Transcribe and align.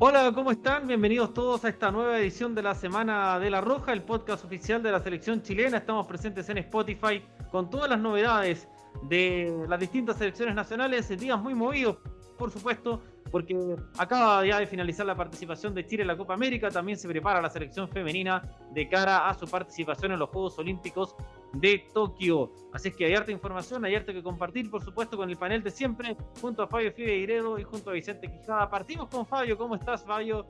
Hola, 0.00 0.32
¿cómo 0.34 0.50
están? 0.50 0.88
Bienvenidos 0.88 1.32
todos 1.32 1.64
a 1.64 1.68
esta 1.68 1.92
nueva 1.92 2.18
edición 2.18 2.52
de 2.52 2.62
la 2.62 2.74
Semana 2.74 3.38
de 3.38 3.48
la 3.48 3.60
Roja, 3.60 3.92
el 3.92 4.02
podcast 4.02 4.44
oficial 4.44 4.82
de 4.82 4.90
la 4.90 4.98
selección 4.98 5.40
chilena. 5.40 5.78
Estamos 5.78 6.04
presentes 6.08 6.48
en 6.48 6.58
Spotify 6.58 7.22
con 7.52 7.70
todas 7.70 7.88
las 7.88 8.00
novedades 8.00 8.66
de 9.04 9.64
las 9.68 9.78
distintas 9.78 10.16
selecciones 10.16 10.56
nacionales, 10.56 11.08
días 11.16 11.40
muy 11.40 11.54
movidos, 11.54 11.98
por 12.36 12.50
supuesto, 12.50 13.02
porque 13.30 13.76
acaba 13.96 14.44
ya 14.44 14.58
de 14.58 14.66
finalizar 14.66 15.06
la 15.06 15.14
participación 15.14 15.72
de 15.72 15.86
Chile 15.86 16.02
en 16.02 16.08
la 16.08 16.16
Copa 16.16 16.34
América, 16.34 16.70
también 16.70 16.98
se 16.98 17.06
prepara 17.06 17.40
la 17.40 17.48
selección 17.48 17.88
femenina 17.88 18.42
de 18.72 18.88
cara 18.88 19.28
a 19.28 19.34
su 19.34 19.46
participación 19.46 20.10
en 20.10 20.18
los 20.18 20.28
Juegos 20.30 20.58
Olímpicos 20.58 21.14
de 21.54 21.86
Tokio. 21.92 22.50
Así 22.72 22.88
es 22.88 22.96
que 22.96 23.06
hay 23.06 23.14
harta 23.14 23.32
información, 23.32 23.84
hay 23.84 23.94
harta 23.94 24.12
que 24.12 24.22
compartir, 24.22 24.70
por 24.70 24.84
supuesto, 24.84 25.16
con 25.16 25.30
el 25.30 25.36
panel 25.36 25.62
de 25.62 25.70
siempre, 25.70 26.16
junto 26.40 26.62
a 26.62 26.66
Fabio 26.66 26.92
Figueiredo 26.92 27.58
y 27.58 27.64
junto 27.64 27.90
a 27.90 27.92
Vicente 27.92 28.30
Quijada. 28.30 28.68
Partimos 28.68 29.08
con 29.08 29.26
Fabio, 29.26 29.56
¿cómo 29.56 29.76
estás, 29.76 30.04
Fabio? 30.04 30.46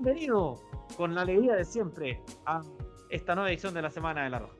Bienvenido 0.00 0.60
con 0.96 1.14
la 1.14 1.22
alegría 1.22 1.54
de 1.54 1.64
siempre 1.64 2.22
a 2.44 2.62
esta 3.10 3.34
nueva 3.34 3.50
edición 3.50 3.74
de 3.74 3.82
la 3.82 3.90
Semana 3.90 4.24
de 4.24 4.30
la 4.30 4.38
Roja. 4.40 4.56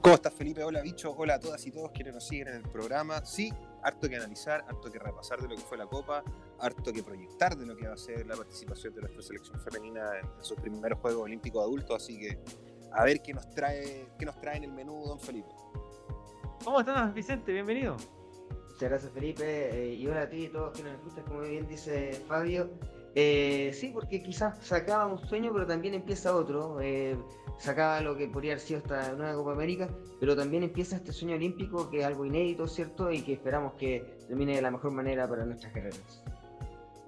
¿Cómo 0.00 0.14
estás, 0.14 0.32
Felipe? 0.32 0.64
Hola, 0.64 0.80
bicho. 0.80 1.14
Hola 1.14 1.34
a 1.34 1.38
todas 1.38 1.66
y 1.66 1.70
todos 1.70 1.90
quienes 1.90 2.14
nos 2.14 2.26
siguen 2.26 2.48
en 2.48 2.54
el 2.54 2.62
programa. 2.62 3.22
Sí, 3.22 3.52
harto 3.82 4.08
que 4.08 4.16
analizar, 4.16 4.64
harto 4.66 4.90
que 4.90 4.98
repasar 4.98 5.40
de 5.40 5.48
lo 5.48 5.54
que 5.54 5.60
fue 5.60 5.76
la 5.76 5.86
Copa, 5.86 6.24
harto 6.58 6.90
que 6.90 7.02
proyectar 7.02 7.54
de 7.54 7.66
lo 7.66 7.76
que 7.76 7.86
va 7.86 7.92
a 7.92 7.98
ser 7.98 8.26
la 8.26 8.34
participación 8.34 8.94
de 8.94 9.02
nuestra 9.02 9.20
selección 9.20 9.60
femenina 9.60 10.18
en, 10.18 10.42
sus 10.42 10.58
primeros 10.58 10.98
Juegos 11.00 11.24
Olímpicos 11.24 11.62
Adultos. 11.62 12.02
Así 12.02 12.18
que 12.18 12.38
a 12.92 13.04
ver 13.04 13.20
qué 13.22 13.34
nos 13.34 13.48
trae, 13.50 14.06
qué 14.18 14.26
nos 14.26 14.40
trae 14.40 14.56
en 14.56 14.64
el 14.64 14.72
menú, 14.72 15.04
don 15.06 15.20
Felipe. 15.20 15.48
¿Cómo 16.64 16.80
estás, 16.80 17.14
Vicente? 17.14 17.52
Bienvenido. 17.52 17.96
Muchas 18.72 18.88
gracias, 18.88 19.12
Felipe. 19.12 19.44
Eh, 19.44 19.94
y 19.94 20.06
hola 20.06 20.22
a 20.22 20.28
ti 20.30 20.44
y 20.44 20.48
todos 20.48 20.76
que 20.76 20.82
nos 20.82 20.92
escuchan, 20.94 21.24
como 21.24 21.40
bien 21.40 21.66
dice 21.66 22.12
Fabio. 22.26 22.70
Eh, 23.14 23.72
sí, 23.74 23.90
porque 23.92 24.22
quizás 24.22 24.58
se 24.58 24.74
acaba 24.74 25.06
un 25.06 25.18
sueño, 25.18 25.52
pero 25.52 25.66
también 25.66 25.94
empieza 25.94 26.34
otro. 26.34 26.80
Eh, 26.80 27.16
se 27.58 27.70
acaba 27.70 28.00
lo 28.00 28.16
que 28.16 28.28
podría 28.28 28.52
haber 28.52 28.60
sido 28.60 28.78
esta 28.78 29.12
nueva 29.12 29.34
Copa 29.34 29.52
América, 29.52 29.88
pero 30.18 30.36
también 30.36 30.62
empieza 30.62 30.96
este 30.96 31.12
sueño 31.12 31.34
olímpico 31.34 31.90
que 31.90 32.00
es 32.00 32.04
algo 32.04 32.24
inédito, 32.24 32.66
¿cierto? 32.68 33.10
Y 33.10 33.22
que 33.22 33.34
esperamos 33.34 33.74
que 33.74 34.18
termine 34.28 34.56
de 34.56 34.62
la 34.62 34.70
mejor 34.70 34.92
manera 34.92 35.28
para 35.28 35.44
nuestras 35.44 35.72
carreras. 35.72 36.22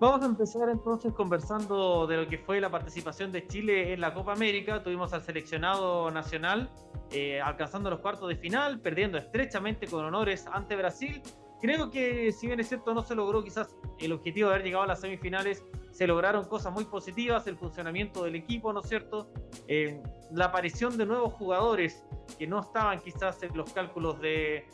Vamos 0.02 0.22
a 0.22 0.26
empezar 0.26 0.68
entonces 0.68 1.12
conversando 1.12 2.08
de 2.08 2.16
lo 2.16 2.26
que 2.26 2.36
fue 2.36 2.60
la 2.60 2.68
participación 2.68 3.30
de 3.30 3.46
Chile 3.46 3.92
en 3.92 4.00
la 4.00 4.12
Copa 4.12 4.32
América. 4.32 4.82
Tuvimos 4.82 5.12
al 5.12 5.22
seleccionado 5.22 6.10
nacional 6.10 6.68
eh, 7.12 7.40
alcanzando 7.40 7.88
los 7.88 8.00
cuartos 8.00 8.28
de 8.28 8.34
final, 8.34 8.80
perdiendo 8.80 9.16
estrechamente 9.16 9.86
con 9.86 10.04
honores 10.04 10.44
ante 10.52 10.74
Brasil. 10.74 11.22
Creo 11.60 11.88
que 11.88 12.32
si 12.32 12.48
bien 12.48 12.58
es 12.58 12.66
cierto 12.66 12.92
no 12.94 13.04
se 13.04 13.14
logró 13.14 13.44
quizás 13.44 13.76
el 14.00 14.10
objetivo 14.10 14.48
de 14.48 14.56
haber 14.56 14.66
llegado 14.66 14.82
a 14.82 14.88
las 14.88 15.00
semifinales, 15.00 15.64
se 15.92 16.08
lograron 16.08 16.46
cosas 16.46 16.72
muy 16.72 16.84
positivas, 16.86 17.46
el 17.46 17.56
funcionamiento 17.56 18.24
del 18.24 18.34
equipo, 18.34 18.72
¿no 18.72 18.80
es 18.80 18.88
cierto? 18.88 19.32
Eh, 19.68 20.02
la 20.32 20.46
aparición 20.46 20.98
de 20.98 21.06
nuevos 21.06 21.32
jugadores 21.34 22.04
que 22.40 22.48
no 22.48 22.58
estaban 22.58 22.98
quizás 22.98 23.40
en 23.44 23.56
los 23.56 23.72
cálculos 23.72 24.20
de, 24.20 24.66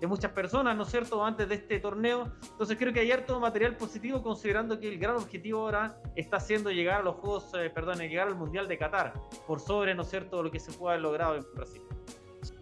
de 0.00 0.06
muchas 0.06 0.32
personas, 0.32 0.76
¿no 0.76 0.82
es 0.82 0.90
cierto?, 0.90 1.24
antes 1.24 1.48
de 1.48 1.56
este 1.56 1.78
torneo. 1.80 2.32
Entonces 2.50 2.76
creo 2.78 2.92
que 2.92 3.00
hay 3.00 3.12
harto 3.12 3.38
material 3.40 3.76
positivo 3.76 4.22
considerando 4.22 4.78
que 4.78 4.88
el 4.88 4.98
gran 4.98 5.16
objetivo 5.16 5.60
ahora 5.60 6.00
está 6.16 6.40
siendo 6.40 6.70
llegar 6.70 7.00
a 7.00 7.02
los 7.04 7.16
Juegos, 7.16 7.50
eh, 7.54 7.70
perdón, 7.70 7.98
llegar 7.98 8.28
al 8.28 8.36
Mundial 8.36 8.68
de 8.68 8.78
Qatar, 8.78 9.14
por 9.46 9.60
sobre, 9.60 9.94
¿no 9.94 10.02
es 10.02 10.08
cierto?, 10.08 10.42
lo 10.42 10.50
que 10.50 10.60
se 10.60 10.72
puede 10.72 10.94
haber 10.94 11.02
logrado 11.02 11.36
en 11.36 11.44
Brasil. 11.54 11.82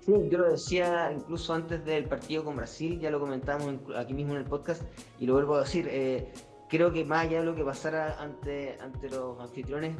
Sí, 0.00 0.12
yo 0.30 0.38
lo 0.38 0.50
decía 0.50 1.12
incluso 1.12 1.54
antes 1.54 1.84
del 1.84 2.04
partido 2.04 2.44
con 2.44 2.56
Brasil, 2.56 2.98
ya 3.00 3.10
lo 3.10 3.20
comentamos 3.20 3.78
aquí 3.96 4.14
mismo 4.14 4.32
en 4.32 4.40
el 4.40 4.44
podcast 4.44 4.82
y 5.18 5.26
lo 5.26 5.34
vuelvo 5.34 5.56
a 5.56 5.60
decir. 5.60 5.88
Eh, 5.90 6.32
creo 6.68 6.92
que 6.92 7.04
más 7.04 7.26
allá 7.26 7.40
de 7.40 7.46
lo 7.46 7.54
que 7.54 7.64
pasara 7.64 8.20
ante, 8.20 8.78
ante 8.80 9.10
los 9.10 9.38
anfitriones, 9.40 9.96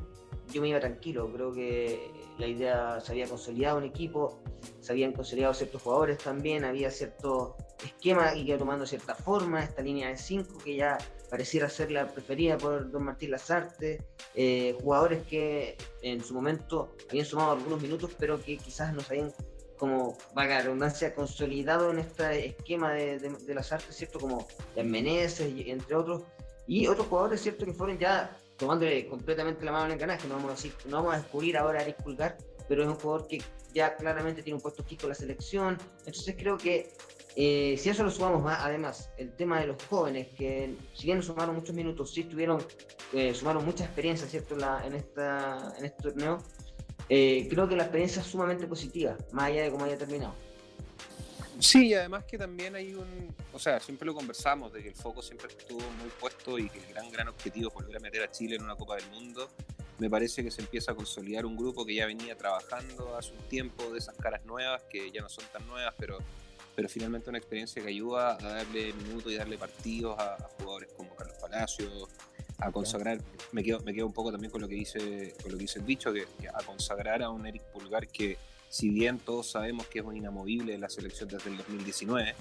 yo 0.51 0.61
me 0.63 0.69
iba 0.69 0.81
tranquilo. 0.81 1.31
Creo 1.33 1.53
que 1.53 2.11
la 2.39 2.47
idea 2.47 3.01
se 3.01 3.13
había 3.13 3.29
consolidado 3.29 3.79
un 3.79 3.85
equipo, 3.85 4.43
se 4.81 4.93
habían 4.93 5.13
consolidado 5.13 5.55
ciertos 5.55 5.83
jugadores 5.83 6.19
también, 6.19 6.65
había 6.65 6.91
cierto 6.91 7.57
esquema 7.85 8.35
y 8.35 8.47
que 8.47 8.57
tomando 8.57 8.87
cierta 8.87 9.15
forma, 9.15 9.63
esta 9.63 9.83
línea 9.83 10.09
de 10.09 10.17
5 10.17 10.59
que 10.65 10.77
ya 10.77 10.99
pareciera 11.31 11.69
ser 11.69 11.91
la 11.91 12.07
preferida 12.09 12.59
por 12.59 12.91
don 12.91 13.05
Martín 13.05 13.31
Lazarte, 13.31 14.05
eh, 14.35 14.77
jugadores 14.81 15.27
que 15.27 15.77
en 16.03 16.23
su 16.23 16.35
momento 16.35 16.95
habían 17.09 17.27
sumado 17.27 17.53
algunos 17.53 17.81
minutos, 17.81 18.11
pero 18.19 18.41
que 18.41 18.57
quizás 18.59 18.93
no 18.95 19.03
habían 19.09 19.33
como, 19.79 20.17
vaga 20.33 20.63
redundancia, 20.63 21.13
consolidado 21.13 21.91
en 21.91 21.99
este 21.99 22.47
esquema 22.47 22.93
de, 22.93 23.19
de, 23.19 23.55
Lazarte, 23.55 23.93
¿cierto? 23.93 24.21
Como 24.21 24.47
Meneses, 24.77 25.53
entre 25.67 25.97
otros, 25.97 26.23
y 26.69 26.87
otros 26.87 27.09
jugadores, 27.09 27.41
¿cierto? 27.41 27.65
Que 27.65 27.73
fueron 27.73 27.99
ya 27.99 28.37
tomándole 28.57 29.07
completamente 29.07 29.65
la 29.65 29.73
mano 29.73 29.87
en 29.87 29.93
el 29.93 29.99
canal, 29.99 30.19
que 30.19 30.29
no 30.29 30.35
vamos 30.37 30.51
a, 30.51 30.55
decir, 30.55 30.73
no 30.87 30.99
vamos 30.99 31.15
a 31.15 31.19
descubrir 31.19 31.57
ahora 31.57 31.81
a 31.81 31.83
Eric 31.83 32.03
Pulgar, 32.03 32.37
pero 32.69 32.83
es 32.83 32.89
un 32.89 32.95
jugador 32.95 33.27
que 33.27 33.43
ya 33.75 33.97
claramente 33.97 34.43
tiene 34.43 34.57
un 34.57 34.63
puesto 34.63 34.85
fijo 34.85 35.03
en 35.05 35.09
la 35.11 35.15
selección. 35.15 35.79
Entonces 36.07 36.35
creo 36.39 36.57
que 36.57 36.93
eh, 37.35 37.77
si 37.79 37.89
eso 37.89 38.03
lo 38.03 38.11
sumamos 38.11 38.43
más, 38.43 38.61
además, 38.61 39.11
el 39.17 39.35
tema 39.35 39.61
de 39.61 39.69
los 39.69 39.83
jóvenes, 39.85 40.29
que 40.37 40.75
si 40.95 41.07
bien 41.07 41.23
sumaron 41.23 41.55
muchos 41.55 41.75
minutos, 41.75 42.13
sí 42.13 42.25
tuvieron, 42.25 42.63
eh, 43.13 43.35
sumaron 43.35 43.65
mucha 43.65 43.85
experiencia, 43.85 44.27
¿cierto? 44.27 44.57
La, 44.57 44.87
en, 44.87 44.95
esta, 44.95 45.75
en 45.79 45.85
este 45.87 46.03
torneo, 46.03 46.39
eh, 47.09 47.47
creo 47.51 47.69
que 47.69 47.77
la 47.77 47.85
experiencia 47.85 48.21
es 48.21 48.29
sumamente 48.29 48.67
positiva, 48.67 49.17
más 49.33 49.45
allá 49.45 49.63
de 49.63 49.71
cómo 49.71 49.85
haya 49.85 49.97
terminado. 49.97 50.35
Sí, 51.63 51.87
y 51.87 51.95
además 51.95 52.25
que 52.25 52.37
también 52.37 52.75
hay 52.75 52.93
un, 52.93 53.33
o 53.53 53.59
sea, 53.59 53.79
siempre 53.79 54.05
lo 54.05 54.15
conversamos, 54.15 54.73
de 54.73 54.83
que 54.83 54.89
el 54.89 54.97
foco 54.97 55.23
siempre 55.23 55.47
estuvo 55.47 55.79
muy 55.79 56.11
puesto 56.19 56.59
y 56.59 56.69
que 56.69 56.81
el 56.81 56.87
gran, 56.87 57.09
gran 57.09 57.29
objetivo 57.29 57.69
es 57.69 57.75
volver 57.75 57.97
a 57.99 58.01
meter 58.01 58.25
a 58.25 58.31
Chile 58.33 58.57
en 58.57 58.65
una 58.65 58.75
Copa 58.75 58.97
del 58.97 59.09
Mundo. 59.11 59.49
Me 60.01 60.11
parece 60.11 60.43
que 60.43 60.51
se 60.51 60.61
empieza 60.61 60.91
a 60.91 60.97
consolidar 60.97 61.47
un 61.47 61.57
grupo 61.57 61.87
que 61.87 61.95
ya 61.95 62.07
venía 62.07 62.37
trabajando 62.37 63.17
hace 63.17 63.31
un 63.31 63.49
tiempo 63.49 63.93
de 63.93 64.01
esas 64.01 64.17
caras 64.17 64.45
nuevas, 64.45 64.83
que 64.91 65.13
ya 65.13 65.23
no 65.23 65.29
son 65.29 65.45
tan 65.53 65.65
nuevas, 65.69 65.95
pero, 65.97 66.19
pero 66.75 66.89
finalmente 66.89 67.31
una 67.31 67.39
experiencia 67.39 67.81
que 67.81 67.91
ayuda 67.91 68.33
a 68.33 68.55
darle 68.55 68.93
minutos 68.95 69.31
y 69.31 69.37
darle 69.37 69.57
partidos 69.57 70.19
a, 70.19 70.37
jugadores 70.59 70.91
como 70.97 71.15
Carlos 71.15 71.37
Palacios, 71.41 72.09
a 72.59 72.73
consagrar, 72.73 73.21
me 73.53 73.63
quedo, 73.63 73.79
me 73.83 73.95
quedo 73.95 74.07
un 74.07 74.13
poco 74.13 74.33
también 74.33 74.51
con 74.51 74.61
lo 74.61 74.67
que 74.67 74.75
dice, 74.75 75.37
con 75.41 75.53
lo 75.53 75.59
que 75.59 75.63
dice 75.63 75.79
el 75.79 75.85
bicho, 75.85 76.13
que 76.13 76.27
a 76.53 76.61
consagrar 76.65 77.23
a 77.23 77.31
un 77.31 77.47
Eric 77.47 77.63
Pulgar 77.73 78.09
que 78.09 78.37
si 78.73 78.89
bien 78.89 79.19
todos 79.19 79.51
sabemos 79.51 79.87
que 79.87 79.99
es 79.99 80.05
un 80.05 80.17
inamovible 80.17 80.73
de 80.73 80.79
la 80.79 80.89
selección 80.89 81.29
desde 81.29 81.51
el 81.51 81.59
2019, 81.59 82.35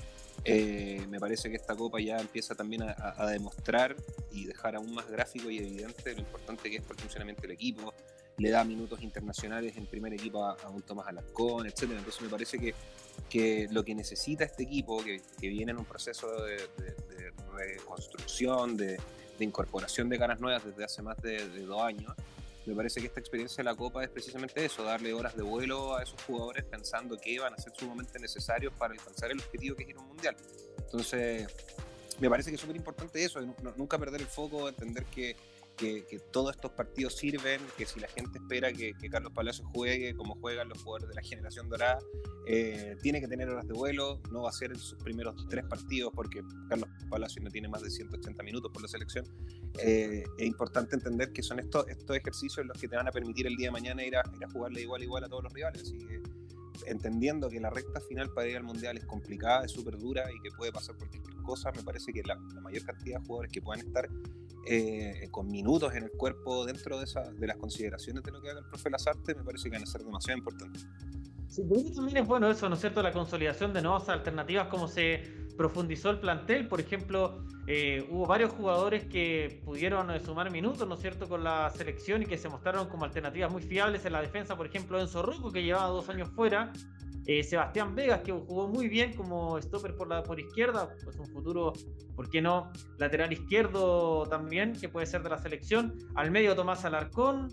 eh, 0.46 1.06
me 1.09 1.19
parece 1.19 1.50
que 1.50 1.58
esta 1.58 1.75
copa 1.75 2.00
ya 2.00 2.19
empieza 2.19 2.56
también 2.56 2.84
a, 2.84 3.25
demostrar 3.28 3.97
y 4.31 4.46
dejar 4.46 4.78
aún 4.78 4.94
más 4.94 5.09
gráfico 5.09 5.50
y 5.50 5.58
evidente 5.58 6.14
lo 6.14 6.22
importante 6.22 6.69
que 6.69 6.78
es 6.78 6.84
para 6.84 6.94
el 6.94 7.02
funcionamiento 7.02 7.42
del 7.42 7.52
equipo. 7.52 7.94
Le 8.38 8.50
da 8.50 8.64
minutos 8.64 9.02
internacionales 9.02 9.75
en 9.75 9.88
primer 9.88 10.14
equipo 10.14 10.46
a, 10.46 10.69
un 10.69 10.84
Tomás 10.84 11.09
Alarcón, 11.09 11.68
etc. 11.68 11.81
Entonces 11.97 12.22
me 12.22 12.30
parece 12.30 12.58
que, 12.58 12.74
que 13.30 13.68
lo 13.69 13.84
que 13.84 13.94
necesita 13.94 14.46
este 14.46 14.63
equipo, 14.63 15.03
que, 15.03 15.22
viene 15.42 15.74
en 15.74 15.80
un 15.80 15.86
proceso 15.86 16.28
de, 16.46 16.62
reconstrucción, 17.53 18.78
de, 18.78 18.98
incorporación 19.42 20.08
de 20.08 20.18
caras 20.18 20.40
nuevas 20.40 20.63
desde 20.63 20.86
hace 20.86 21.02
más 21.02 21.22
de 21.22 21.66
dos 21.66 21.81
años, 21.81 22.13
me 22.66 22.75
parece 22.75 22.99
que 22.99 23.07
esta 23.07 23.19
experiencia 23.19 23.57
de 23.57 23.69
la 23.69 23.75
Copa 23.75 24.03
es 24.03 24.09
precisamente 24.09 24.63
eso, 24.63 24.83
darle 24.83 25.13
horas 25.13 25.35
de 25.35 25.44
vuelo 25.44 25.95
a 25.95 26.03
esos 26.03 26.22
jugadores 26.23 26.63
pensando 26.66 27.17
que 27.17 27.39
van 27.39 27.53
a 27.53 27.57
ser 27.57 27.73
sumamente 27.75 28.19
necesarios 28.19 28.73
para 28.77 28.94
alcanzar 28.94 29.31
el 29.31 29.39
objetivo 29.39 29.75
que 29.75 29.83
es 29.83 29.89
ir 29.89 29.97
a 29.97 29.99
un 29.99 30.07
mundial. 30.07 30.35
Entonces, 30.77 31.47
me 32.19 32.29
parece 32.29 32.51
que 32.51 32.55
es 32.55 32.61
súper 32.61 32.75
importante 32.75 33.23
eso, 33.23 33.39
nunca 33.75 33.97
perder 33.97 34.21
el 34.21 34.27
foco, 34.27 34.69
entender 34.69 35.05
que 35.05 35.35
que, 35.77 36.19
todos 36.31 36.55
estos 36.55 36.71
partidos 36.71 37.15
sirven, 37.15 37.59
que 37.77 37.85
si 37.85 37.99
la 37.99 38.07
gente 38.07 38.39
espera 38.39 38.71
que, 38.71 38.93
Carlos 39.09 39.33
Palacios 39.33 39.67
juegue 39.73 40.15
como 40.15 40.35
juegan 40.35 40.69
los 40.69 40.81
jugadores 40.81 41.09
de 41.09 41.15
la 41.15 41.21
generación 41.21 41.69
dorada, 41.69 41.99
eh, 42.45 42.95
tiene 43.01 43.19
que 43.19 43.27
tener 43.27 43.49
horas 43.49 43.67
de 43.67 43.73
vuelo, 43.73 44.21
no 44.31 44.43
va 44.43 44.49
a 44.49 44.53
ser 44.53 44.71
en 44.71 44.79
sus 44.79 44.97
primeros 45.03 45.47
tres 45.49 45.65
partidos 45.65 46.11
porque 46.15 46.41
Carlos 46.69 46.89
Palacios 47.09 47.43
no 47.43 47.51
tiene 47.51 47.67
más 47.67 47.81
de 47.81 47.89
180 47.89 48.44
minutos 48.44 48.71
por 48.71 48.81
la 48.81 48.88
selección. 48.88 49.25
Eh, 49.79 50.23
es 50.38 50.45
importante 50.45 50.95
entender 50.95 51.31
que 51.31 51.44
son 51.44 51.59
estos, 51.59 51.88
estos 51.88 52.15
ejercicios 52.15 52.65
los 52.65 52.77
que 52.79 52.88
te 52.88 52.95
van 52.95 53.07
a 53.07 53.12
permitir 53.12 53.47
el 53.47 53.56
día 53.56 53.67
de 53.67 53.71
mañana 53.71 54.03
ir 54.03 54.15
a, 54.15 54.24
ir 54.35 54.45
a 54.45 54.50
jugarle 54.50 54.81
igual 54.81 55.03
igual 55.03 55.24
a 55.24 55.29
todos 55.29 55.44
los 55.44 55.53
rivales. 55.53 55.81
Así 55.81 55.97
que 55.97 56.21
entendiendo 56.88 57.50
que 57.50 57.59
la 57.59 57.69
recta 57.69 58.00
final 58.01 58.31
para 58.33 58.47
ir 58.47 58.57
al 58.57 58.63
mundial 58.63 58.97
es 58.97 59.06
complicada, 59.06 59.65
es 59.65 59.71
súper 59.71 59.97
dura 59.97 60.24
y 60.31 60.39
que 60.41 60.50
puede 60.56 60.71
pasar 60.71 60.95
cualquier 60.95 61.24
cosa, 61.44 61.71
me 61.71 61.83
parece 61.83 62.12
que 62.12 62.21
la, 62.24 62.35
la 62.53 62.62
mayor 62.62 62.83
cantidad 62.83 63.19
de 63.19 63.25
jugadores 63.25 63.51
que 63.51 63.62
puedan 63.62 63.85
estar 63.85 64.07
eh, 64.66 65.28
con 65.31 65.50
minutos 65.50 65.94
en 65.96 66.04
el 66.04 66.12
cuerpo 66.12 66.66
dentro 66.66 66.98
de, 66.98 67.06
esa, 67.06 67.31
de 67.31 67.48
las 67.48 67.58
consideraciones 67.58 68.24
de 68.24 68.31
lo 68.31 68.42
que 68.42 68.50
haga 68.50 68.60
el 68.60 68.66
profe 68.66 68.90
Lazarte, 68.90 69.36
me 69.36 69.44
parece 69.44 69.69
que 69.69 69.75
van 69.75 69.84
a 69.84 69.86
ser 69.88 70.02
demasiado 70.02 70.38
importantes. 70.38 70.88
Sí, 71.48 71.63
también 71.94 72.18
es 72.18 72.28
bueno 72.28 72.50
eso, 72.50 72.69
¿no 72.69 72.75
es 72.75 72.81
cierto? 72.81 73.04
La 73.04 73.12
consolidación 73.12 73.74
de 73.74 73.81
nuevas 73.81 74.08
alternativas, 74.08 74.68
como 74.68 74.88
se 74.88 75.22
profundizó 75.58 76.10
el 76.10 76.19
plantel. 76.19 76.68
Por 76.69 76.80
ejemplo, 76.80 77.44
eh, 77.68 78.08
hubo 78.10 78.25
varios 78.25 78.52
jugadores 78.52 79.04
que 79.06 79.62
pudieron 79.66 80.10
eh, 80.12 80.22
sumar 80.22 80.50
minutos, 80.50 80.88
¿no 80.88 80.96
es 80.96 81.02
cierto?, 81.02 81.28
con 81.28 81.44
la 81.44 81.69
selección 81.72 82.24
y 82.24 82.25
que 82.25 82.38
se 82.38 82.48
mostraron 82.48 82.88
como 82.88 83.04
alternativas 83.04 83.52
muy 83.52 83.62
fiables 83.62 84.06
en 84.06 84.13
la 84.13 84.22
defensa. 84.22 84.56
Por 84.56 84.66
ejemplo, 84.66 85.00
Enzo 85.00 85.22
Rocco, 85.22 85.52
que 85.52 85.62
llevaba 85.62 85.88
dos 85.88 86.08
años 86.08 86.30
fuera, 86.30 86.72
Eh, 87.27 87.44
Sebastián 87.44 87.94
Vegas, 87.95 88.21
que 88.21 88.31
jugó 88.31 88.68
muy 88.68 88.88
bien 88.88 89.13
como 89.13 89.62
stopper 89.62 89.95
por 89.95 90.07
la 90.07 90.23
por 90.23 90.39
izquierda, 90.39 90.89
pues 91.03 91.18
un 91.18 91.27
futuro, 91.27 91.73
¿por 92.15 92.29
qué 92.29 92.41
no? 92.41 92.71
Lateral 92.97 93.31
izquierdo 93.31 94.25
también, 94.27 94.73
que 94.73 94.89
puede 94.89 95.06
ser 95.06 95.21
de 95.21 95.29
la 95.29 95.38
selección. 95.38 95.95
Al 96.15 96.31
medio 96.31 96.56
Tomás 96.56 96.83
Alarcón, 96.83 97.47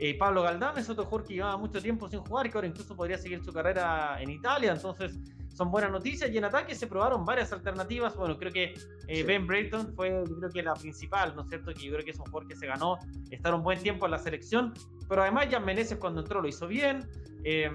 eh, 0.00 0.18
Pablo 0.18 0.42
Galdán 0.42 0.76
es 0.76 0.90
otro 0.90 1.04
jugador 1.04 1.28
que 1.28 1.34
llevaba 1.34 1.56
mucho 1.56 1.80
tiempo 1.80 2.08
sin 2.08 2.20
jugar, 2.20 2.50
que 2.50 2.58
ahora 2.58 2.66
incluso 2.66 2.96
podría 2.96 3.16
seguir 3.16 3.44
su 3.44 3.52
carrera 3.52 4.20
en 4.20 4.30
Italia, 4.30 4.72
entonces 4.72 5.16
son 5.54 5.70
buenas 5.70 5.90
noticias 5.90 6.30
y 6.30 6.38
en 6.38 6.44
ataque 6.44 6.74
se 6.74 6.86
probaron 6.86 7.24
varias 7.24 7.52
alternativas. 7.52 8.16
Bueno, 8.16 8.38
creo 8.38 8.52
que 8.52 8.74
eh, 9.06 9.22
Ben 9.22 9.46
Brayton 9.46 9.94
fue, 9.94 10.24
creo 10.38 10.50
que 10.50 10.62
la 10.62 10.74
principal, 10.74 11.34
¿no 11.36 11.42
es 11.42 11.48
cierto? 11.48 11.72
Que 11.74 11.84
yo 11.84 11.92
creo 11.92 12.04
que 12.04 12.10
es 12.10 12.18
un 12.18 12.24
jugador 12.26 12.48
que 12.48 12.56
se 12.56 12.66
ganó 12.66 12.98
estar 13.30 13.54
un 13.54 13.62
buen 13.62 13.78
tiempo 13.80 14.06
en 14.06 14.12
la 14.12 14.18
selección, 14.18 14.72
pero 15.08 15.22
además 15.22 15.48
Jan 15.50 15.64
Meneses 15.64 15.98
cuando 15.98 16.22
entró 16.22 16.40
lo 16.40 16.48
hizo 16.48 16.66
bien. 16.66 17.08
Eh, 17.44 17.70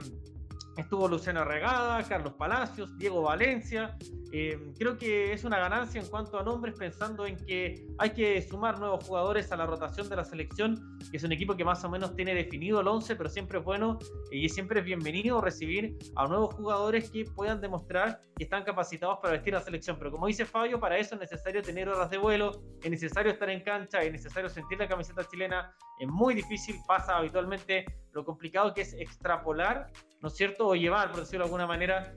Estuvo 0.78 1.08
Luciano 1.08 1.44
Regada, 1.44 2.04
Carlos 2.04 2.34
Palacios, 2.34 2.96
Diego 3.00 3.24
Valencia. 3.24 3.98
Eh, 4.32 4.74
creo 4.78 4.96
que 4.96 5.34
es 5.34 5.44
una 5.44 5.58
ganancia 5.58 6.00
en 6.00 6.08
cuanto 6.08 6.38
a 6.38 6.44
nombres, 6.44 6.76
pensando 6.78 7.26
en 7.26 7.36
que 7.36 7.88
hay 7.98 8.12
que 8.12 8.40
sumar 8.44 8.78
nuevos 8.78 9.04
jugadores 9.04 9.52
a 9.52 9.56
la 9.56 9.66
rotación 9.66 10.08
de 10.08 10.18
la 10.18 10.24
selección, 10.24 11.00
que 11.10 11.18
es 11.18 11.24
un 11.24 11.32
equipo 11.32 11.56
que 11.56 11.66
más 11.66 11.84
o 11.84 11.90
menos 11.90 12.16
tiene 12.16 12.36
definido 12.36 12.82
el 12.82 12.88
11, 12.88 13.16
pero 13.16 13.28
siempre 13.28 13.58
es 13.58 13.66
bueno 13.66 13.98
y 14.32 14.48
siempre 14.50 14.82
es 14.82 14.86
bienvenido 14.86 15.42
recibir 15.42 15.98
a 16.16 16.28
nuevos 16.28 16.54
jugadores 16.54 17.10
que 17.10 17.26
puedan 17.26 17.60
demostrar 17.60 18.22
que 18.36 18.44
están 18.44 18.64
capacitados 18.64 19.18
para 19.20 19.34
vestir 19.34 19.54
la 19.54 19.62
selección. 19.62 19.98
Pero 19.98 20.12
como 20.12 20.28
dice 20.28 20.46
Fabio, 20.46 20.80
para 20.80 21.00
eso 21.00 21.16
es 21.16 21.22
necesario 21.22 21.64
tener 21.64 21.90
horas 21.90 22.12
de 22.12 22.20
vuelo, 22.20 22.52
es 22.84 22.92
necesario 22.92 23.32
estar 23.32 23.50
en 23.50 23.62
cancha, 23.62 24.04
es 24.04 24.12
necesario 24.12 24.48
sentir 24.48 24.78
la 24.78 24.88
camiseta 24.88 25.28
chilena. 25.28 25.74
Es 26.00 26.08
muy 26.08 26.36
difícil, 26.36 26.76
pasa 26.86 27.18
habitualmente 27.18 27.86
lo 28.12 28.24
complicado 28.24 28.74
que 28.74 28.82
es 28.82 28.94
extrapolar 28.94 29.92
¿no 30.22 30.30
es 30.30 30.36
cierto? 30.36 30.68
O 30.68 30.76
llevar, 30.76 31.12
por 31.12 31.22
decirlo 31.22 31.46
de 31.46 31.48
alguna 31.48 31.68
manera, 31.68 32.14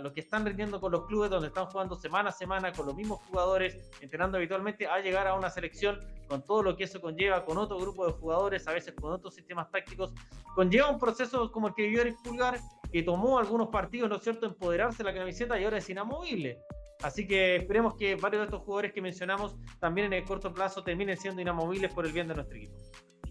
lo 0.00 0.12
que 0.12 0.20
están 0.20 0.46
rindiendo 0.46 0.80
con 0.80 0.92
los 0.92 1.06
clubes, 1.06 1.30
donde 1.30 1.48
están 1.48 1.66
jugando 1.66 1.94
semana 1.96 2.30
a 2.30 2.32
semana 2.32 2.72
con 2.72 2.86
los 2.86 2.94
mismos 2.94 3.20
jugadores, 3.28 3.90
entrenando 4.00 4.38
habitualmente, 4.38 4.86
a 4.86 5.00
llegar 5.00 5.26
a 5.26 5.34
una 5.34 5.50
selección 5.50 5.98
con 6.28 6.44
todo 6.44 6.62
lo 6.62 6.76
que 6.76 6.84
eso 6.84 7.00
conlleva, 7.00 7.44
con 7.44 7.58
otro 7.58 7.78
grupo 7.78 8.06
de 8.06 8.12
jugadores, 8.12 8.66
a 8.68 8.72
veces 8.72 8.94
con 8.94 9.12
otros 9.12 9.34
sistemas 9.34 9.70
tácticos. 9.70 10.12
Conlleva 10.54 10.90
un 10.90 10.98
proceso 10.98 11.50
como 11.50 11.68
el 11.68 11.74
que 11.74 11.82
vivió 11.82 12.02
Eric 12.02 12.16
Pulgar, 12.22 12.58
que 12.90 13.02
tomó 13.02 13.38
algunos 13.38 13.68
partidos, 13.68 14.08
¿no 14.08 14.16
es 14.16 14.22
cierto?, 14.22 14.46
empoderarse 14.46 15.02
la 15.02 15.14
camiseta 15.14 15.58
y 15.58 15.64
ahora 15.64 15.78
es 15.78 15.88
inamovible. 15.90 16.58
Así 17.02 17.26
que 17.26 17.56
esperemos 17.56 17.96
que 17.96 18.14
varios 18.14 18.42
de 18.42 18.44
estos 18.44 18.62
jugadores 18.62 18.92
que 18.92 19.02
mencionamos 19.02 19.56
también 19.80 20.06
en 20.06 20.12
el 20.12 20.24
corto 20.24 20.52
plazo 20.52 20.84
terminen 20.84 21.16
siendo 21.16 21.42
inamovibles 21.42 21.92
por 21.92 22.06
el 22.06 22.12
bien 22.12 22.28
de 22.28 22.34
nuestro 22.34 22.56
equipo 22.56 22.76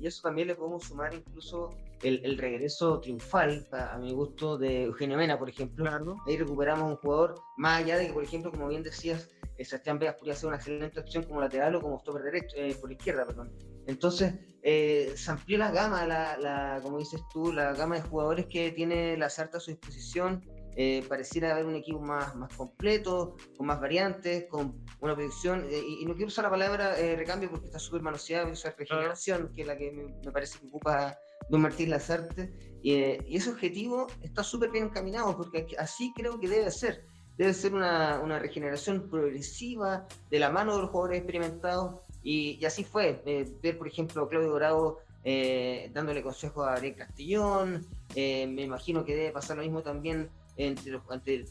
y 0.01 0.07
eso 0.07 0.21
también 0.23 0.47
le 0.47 0.55
podemos 0.55 0.83
sumar 0.83 1.13
incluso 1.13 1.69
el, 2.03 2.37
regreso 2.37 2.99
triunfal, 2.99 3.67
a, 3.71 3.97
mi 3.97 4.11
gusto, 4.11 4.57
de 4.57 4.83
Eugenio 4.83 5.17
Mena, 5.17 5.37
por 5.37 5.49
ejemplo. 5.49 5.89
Ahí 6.27 6.37
recuperamos 6.37 6.89
un 6.89 6.97
jugador, 6.97 7.35
más 7.57 7.81
allá 7.81 7.97
de 7.97 8.07
que, 8.07 8.13
por 8.13 8.23
ejemplo, 8.23 8.51
como 8.51 8.67
bien 8.67 8.83
decías, 8.83 9.29
eh, 9.57 9.65
Sebastián 9.65 9.99
Vegas 9.99 10.15
podría 10.15 10.35
ser 10.35 10.47
una 10.47 10.57
excelente 10.57 10.99
opción 10.99 11.23
como 11.23 11.41
lateral 11.41 11.75
o 11.75 11.81
como 11.81 11.99
stopper 11.99 12.23
derecho, 12.23 12.55
eh, 12.57 12.75
por 12.79 12.91
izquierda, 12.91 13.25
perdón. 13.25 13.51
Entonces, 13.87 14.33
eh, 14.63 15.13
se 15.15 15.31
amplió 15.31 15.57
la 15.57 15.71
gama, 15.71 16.05
la, 16.05 16.37
la, 16.37 16.79
como 16.81 16.99
dices 16.99 17.21
tú, 17.31 17.51
la 17.51 17.73
gama 17.73 17.95
de 17.95 18.01
jugadores 18.01 18.45
que 18.47 18.71
tiene 18.71 19.17
la 19.17 19.29
Sarta 19.29 19.57
a 19.57 19.59
su 19.59 19.71
disposición 19.71 20.43
eh, 20.75 21.03
pareciera 21.07 21.51
haber 21.51 21.65
un 21.65 21.75
equipo 21.75 21.99
más, 21.99 22.33
más 22.35 22.55
completo, 22.55 23.35
con 23.57 23.67
más 23.67 23.81
variantes, 23.81 24.45
con 24.47 24.85
una 25.01 25.15
predicción, 25.15 25.67
eh, 25.69 25.81
y, 25.99 26.05
no 26.05 26.13
quiero 26.13 26.27
usar 26.27 26.45
la 26.45 26.49
palabra 26.49 26.97
eh, 26.97 27.17
recambio 27.17 27.49
porque 27.49 27.65
está 27.65 27.79
súper 27.79 28.01
manoseada, 28.01 28.45
voy 28.45 28.57
a 28.63 28.69
regeneración, 28.71 29.51
que 29.53 29.61
es 29.61 29.67
la 29.67 29.77
que 29.77 29.91
me, 29.91 30.31
parece 30.31 30.59
que 30.59 30.67
ocupa 30.67 31.17
Don 31.49 31.61
Martín 31.61 31.89
Lazarte, 31.89 32.51
y, 32.81 32.93
y 33.27 33.37
ese 33.37 33.49
objetivo 33.49 34.07
está 34.21 34.43
súper 34.43 34.71
bien 34.71 34.85
encaminado, 34.85 35.35
porque 35.35 35.67
así 35.77 36.13
creo 36.15 36.39
que 36.39 36.47
debe 36.47 36.71
ser. 36.71 37.05
Debe 37.37 37.53
ser 37.53 37.73
una, 37.73 38.19
una 38.19 38.39
regeneración 38.39 39.09
progresiva 39.09 40.07
de 40.29 40.39
la 40.39 40.49
mano 40.49 40.75
de 40.75 40.81
los 40.81 40.91
jugadores 40.91 41.19
experimentados, 41.19 41.95
y, 42.23 42.63
así 42.65 42.83
fue. 42.83 43.21
ver, 43.61 43.77
por 43.77 43.87
ejemplo, 43.87 44.27
Claudio 44.27 44.49
Dorado 44.49 44.99
dándole 45.93 46.23
consejo 46.23 46.63
a 46.63 46.73
Ariel 46.73 46.95
Castellón, 46.95 47.85
me 48.15 48.61
imagino 48.61 49.03
que 49.05 49.15
debe 49.15 49.31
pasar 49.31 49.57
lo 49.57 49.63
mismo 49.63 49.81
también 49.81 50.29
entre, 50.57 50.99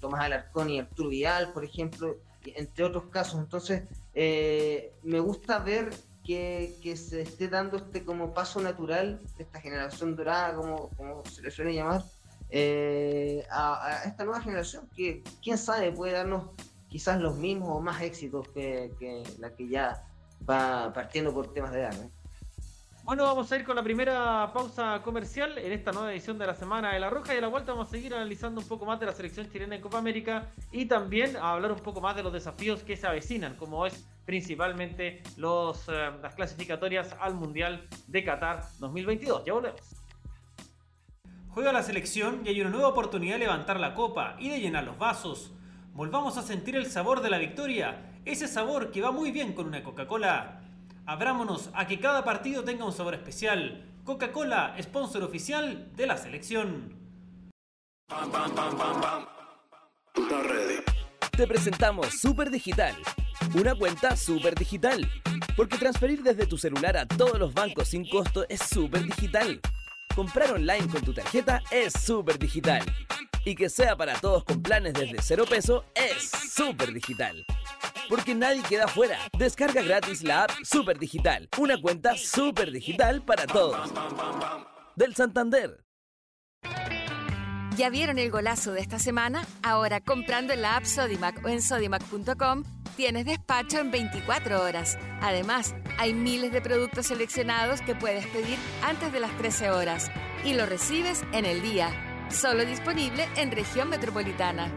Tomás 0.01 0.25
Alarcón 0.25 0.71
y 0.71 0.79
Arturo 0.79 1.09
Vidal, 1.09 1.53
por 1.53 1.65
ejemplo, 1.65 2.17
entre 2.45 2.85
otros 2.85 3.05
casos. 3.05 3.41
Entonces, 3.41 3.83
eh, 4.15 4.93
me 5.03 5.21
gusta 5.21 5.59
ver 5.59 5.91
que, 6.83 6.97
se 6.97 7.23
esté 7.23 7.49
dando 7.49 7.77
este 7.77 8.05
como 8.05 8.33
paso 8.33 8.61
natural 8.61 9.21
de 9.37 9.43
esta 9.43 9.61
generación 9.61 10.15
dorada, 10.15 10.55
como, 10.55 10.89
como 10.91 11.25
se 11.25 11.43
le 11.43 11.51
suele 11.51 11.75
llamar, 11.75 12.05
eh, 12.51 13.45
a, 13.51 14.03
esta 14.05 14.25
nueva 14.25 14.41
generación 14.41 14.89
que, 14.95 15.23
quién 15.43 15.59
sabe, 15.59 15.93
puede 15.93 16.13
darnos 16.13 16.51
quizás 16.89 17.21
los 17.21 17.37
mismos 17.37 17.71
o 17.77 17.81
más 17.81 18.03
éxitos 18.03 18.49
que, 18.49 18.93
la 19.39 19.55
que 19.55 19.69
ya 19.69 20.05
va 20.49 20.93
partiendo 20.93 21.33
por 21.33 21.53
temas 21.53 21.73
de 21.73 21.81
edad. 21.81 22.11
Bueno, 23.11 23.25
vamos 23.25 23.51
a 23.51 23.57
ir 23.57 23.65
con 23.65 23.75
la 23.75 23.83
primera 23.83 24.53
pausa 24.55 25.03
comercial 25.03 25.59
en 25.59 25.73
esta 25.73 25.91
nueva 25.91 26.13
edición 26.13 26.39
de 26.39 26.47
la 26.47 26.55
Semana 26.55 26.93
de 26.93 27.01
la 27.01 27.11
Roja 27.11 27.35
y 27.35 27.39
a 27.39 27.41
la 27.41 27.49
vuelta 27.49 27.73
vamos 27.73 27.89
a 27.89 27.91
seguir 27.91 28.15
analizando 28.15 28.61
un 28.61 28.69
poco 28.69 28.87
más 28.87 29.01
de 29.01 29.07
la 29.07 29.13
selección 29.13 29.51
chilena 29.51 29.75
en 29.75 29.83
Copa 29.83 29.99
América 29.99 30.53
y 30.71 30.87
también 30.87 31.37
a 31.37 31.55
hablar 31.55 31.73
un 31.73 31.81
poco 31.81 32.01
más 32.01 32.15
de 32.15 32.23
los 32.23 32.33
desafíos 32.33 32.85
que 32.85 32.97
se 32.97 33.09
avecinan, 33.09 33.57
como 33.57 33.85
es 33.85 34.07
principalmente 34.25 35.25
eh, 35.27 36.11
las 36.23 36.35
clasificatorias 36.37 37.17
al 37.19 37.35
Mundial 37.35 37.85
de 38.07 38.23
Qatar 38.23 38.63
2022. 38.79 39.45
Ya 39.45 39.55
volvemos. 39.55 39.81
Juega 41.49 41.73
la 41.73 41.83
selección 41.83 42.43
y 42.45 42.51
hay 42.51 42.61
una 42.61 42.71
nueva 42.71 42.87
oportunidad 42.87 43.35
de 43.35 43.41
levantar 43.41 43.81
la 43.81 43.95
copa 43.95 44.37
y 44.39 44.51
de 44.51 44.61
llenar 44.61 44.85
los 44.85 44.97
vasos. 44.99 45.51
Volvamos 45.95 46.39
a 46.39 46.43
sentir 46.43 46.77
el 46.77 46.87
sabor 46.87 47.23
de 47.23 47.31
la 47.31 47.39
victoria, 47.39 48.21
ese 48.25 48.47
sabor 48.47 48.93
que 48.93 49.03
va 49.03 49.11
muy 49.11 49.33
bien 49.33 49.53
con 49.53 49.67
una 49.67 49.83
Coca-Cola. 49.83 50.60
Abrámonos 51.11 51.71
a 51.75 51.89
que 51.89 51.99
cada 51.99 52.23
partido 52.23 52.63
tenga 52.63 52.85
un 52.85 52.93
sabor 52.93 53.15
especial. 53.15 53.85
Coca-Cola, 54.05 54.77
sponsor 54.81 55.25
oficial 55.25 55.91
de 55.97 56.07
la 56.07 56.17
selección. 56.17 56.95
Te 61.37 61.47
presentamos 61.49 62.21
Super 62.21 62.49
Digital, 62.49 62.95
una 63.57 63.75
cuenta 63.75 64.17
super 64.17 64.55
digital, 64.55 65.11
porque 65.57 65.79
transferir 65.79 66.23
desde 66.23 66.47
tu 66.47 66.57
celular 66.57 66.97
a 66.97 67.07
todos 67.07 67.41
los 67.41 67.53
bancos 67.55 67.89
sin 67.89 68.09
costo 68.09 68.47
es 68.49 68.61
super 68.61 69.03
digital. 69.03 69.61
Comprar 70.15 70.53
online 70.53 70.87
con 70.87 71.03
tu 71.03 71.13
tarjeta 71.13 71.61
es 71.73 71.93
super 71.93 72.39
digital. 72.39 72.85
Y 73.45 73.57
que 73.57 73.69
sea 73.69 73.97
para 73.97 74.15
todos 74.21 74.45
con 74.45 74.63
planes 74.63 74.95
desde 74.95 75.21
cero 75.23 75.45
peso 75.45 75.87
es 75.93 76.31
super 76.31 76.93
digital 76.93 77.45
porque 78.11 78.35
nadie 78.35 78.63
queda 78.63 78.89
fuera. 78.89 79.17
Descarga 79.39 79.81
gratis 79.81 80.23
la 80.23 80.45
app 80.45 80.51
Super 80.65 80.99
Digital, 80.99 81.49
una 81.57 81.81
cuenta 81.81 82.17
super 82.19 82.71
digital 82.71 83.23
para 83.23 83.47
todos. 83.47 83.91
Del 84.97 85.15
Santander. 85.15 85.85
¿Ya 87.77 87.89
vieron 87.89 88.19
el 88.19 88.31
golazo 88.31 88.73
de 88.73 88.81
esta 88.81 88.99
semana? 88.99 89.47
Ahora 89.63 90.01
comprando 90.01 90.53
en 90.53 90.61
la 90.61 90.77
app 90.77 90.85
Sodimac 90.85 91.43
o 91.45 91.49
en 91.49 91.63
sodimac.com 91.63 92.65
tienes 92.97 93.25
despacho 93.25 93.79
en 93.79 93.91
24 93.91 94.63
horas. 94.63 94.99
Además, 95.23 95.75
hay 95.97 96.13
miles 96.13 96.53
de 96.53 96.61
productos 96.61 97.07
seleccionados 97.07 97.81
que 97.81 97.95
puedes 97.95 98.27
pedir 98.27 98.59
antes 98.83 99.11
de 99.13 99.21
las 99.21 99.35
13 99.39 99.71
horas 99.71 100.11
y 100.45 100.53
lo 100.53 100.67
recibes 100.67 101.23
en 101.33 101.47
el 101.47 101.63
día. 101.63 101.89
Solo 102.29 102.67
disponible 102.67 103.27
en 103.37 103.51
región 103.51 103.89
metropolitana. 103.89 104.71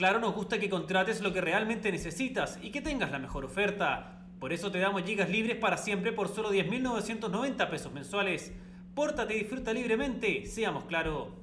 Claro 0.00 0.18
nos 0.18 0.34
gusta 0.34 0.58
que 0.58 0.70
contrates 0.70 1.20
lo 1.20 1.30
que 1.30 1.42
realmente 1.42 1.92
necesitas 1.92 2.58
y 2.62 2.70
que 2.70 2.80
tengas 2.80 3.10
la 3.10 3.18
mejor 3.18 3.44
oferta. 3.44 4.24
Por 4.38 4.50
eso 4.50 4.70
te 4.70 4.78
damos 4.78 5.02
gigas 5.02 5.28
libres 5.28 5.58
para 5.58 5.76
siempre 5.76 6.10
por 6.10 6.28
solo 6.28 6.50
10.990 6.50 7.68
pesos 7.68 7.92
mensuales. 7.92 8.50
Pórtate 8.94 9.36
y 9.36 9.40
disfruta 9.40 9.74
libremente, 9.74 10.46
seamos 10.46 10.84
claro. 10.84 11.36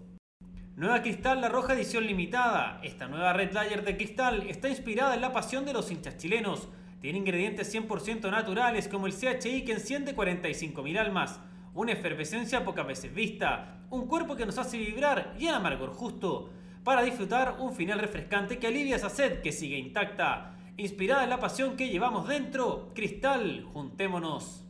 Nueva 0.75 1.03
Cristal 1.03 1.39
La 1.39 1.49
Roja 1.49 1.75
edición 1.75 2.07
limitada. 2.07 2.81
Esta 2.81 3.07
nueva 3.07 3.31
Red 3.31 3.51
Layer 3.51 3.83
de 3.83 3.95
cristal 3.95 4.47
está 4.49 4.69
inspirada 4.69 5.13
en 5.13 5.21
la 5.21 5.33
pasión 5.33 5.63
de 5.63 5.73
los 5.73 5.91
hinchas 5.91 6.17
chilenos. 6.17 6.67
Tiene 6.99 7.19
ingredientes 7.19 7.71
100% 7.71 8.31
naturales 8.31 8.87
como 8.87 9.05
el 9.05 9.13
CHI 9.13 9.65
que 9.65 9.73
enciende 9.73 10.15
45.000 10.15 10.97
almas, 10.97 11.39
una 11.75 11.91
efervescencia 11.91 12.65
pocas 12.65 12.87
veces 12.87 13.13
vista, 13.13 13.81
un 13.91 14.07
cuerpo 14.07 14.35
que 14.35 14.47
nos 14.47 14.57
hace 14.57 14.79
vibrar 14.79 15.35
y 15.37 15.45
el 15.45 15.53
amargor 15.53 15.91
justo 15.91 16.49
para 16.87 17.01
disfrutar 17.01 17.57
un 17.59 17.73
final 17.73 17.99
refrescante 17.99 18.59
que 18.59 18.67
alivia 18.67 18.95
esa 18.95 19.09
sed 19.09 19.41
que 19.41 19.51
sigue 19.51 19.77
intacta. 19.77 20.55
Inspirada 20.77 21.25
en 21.25 21.29
la 21.29 21.37
pasión 21.37 21.75
que 21.75 21.89
llevamos 21.89 22.29
dentro, 22.29 22.93
Cristal, 22.95 23.65
juntémonos. 23.73 24.63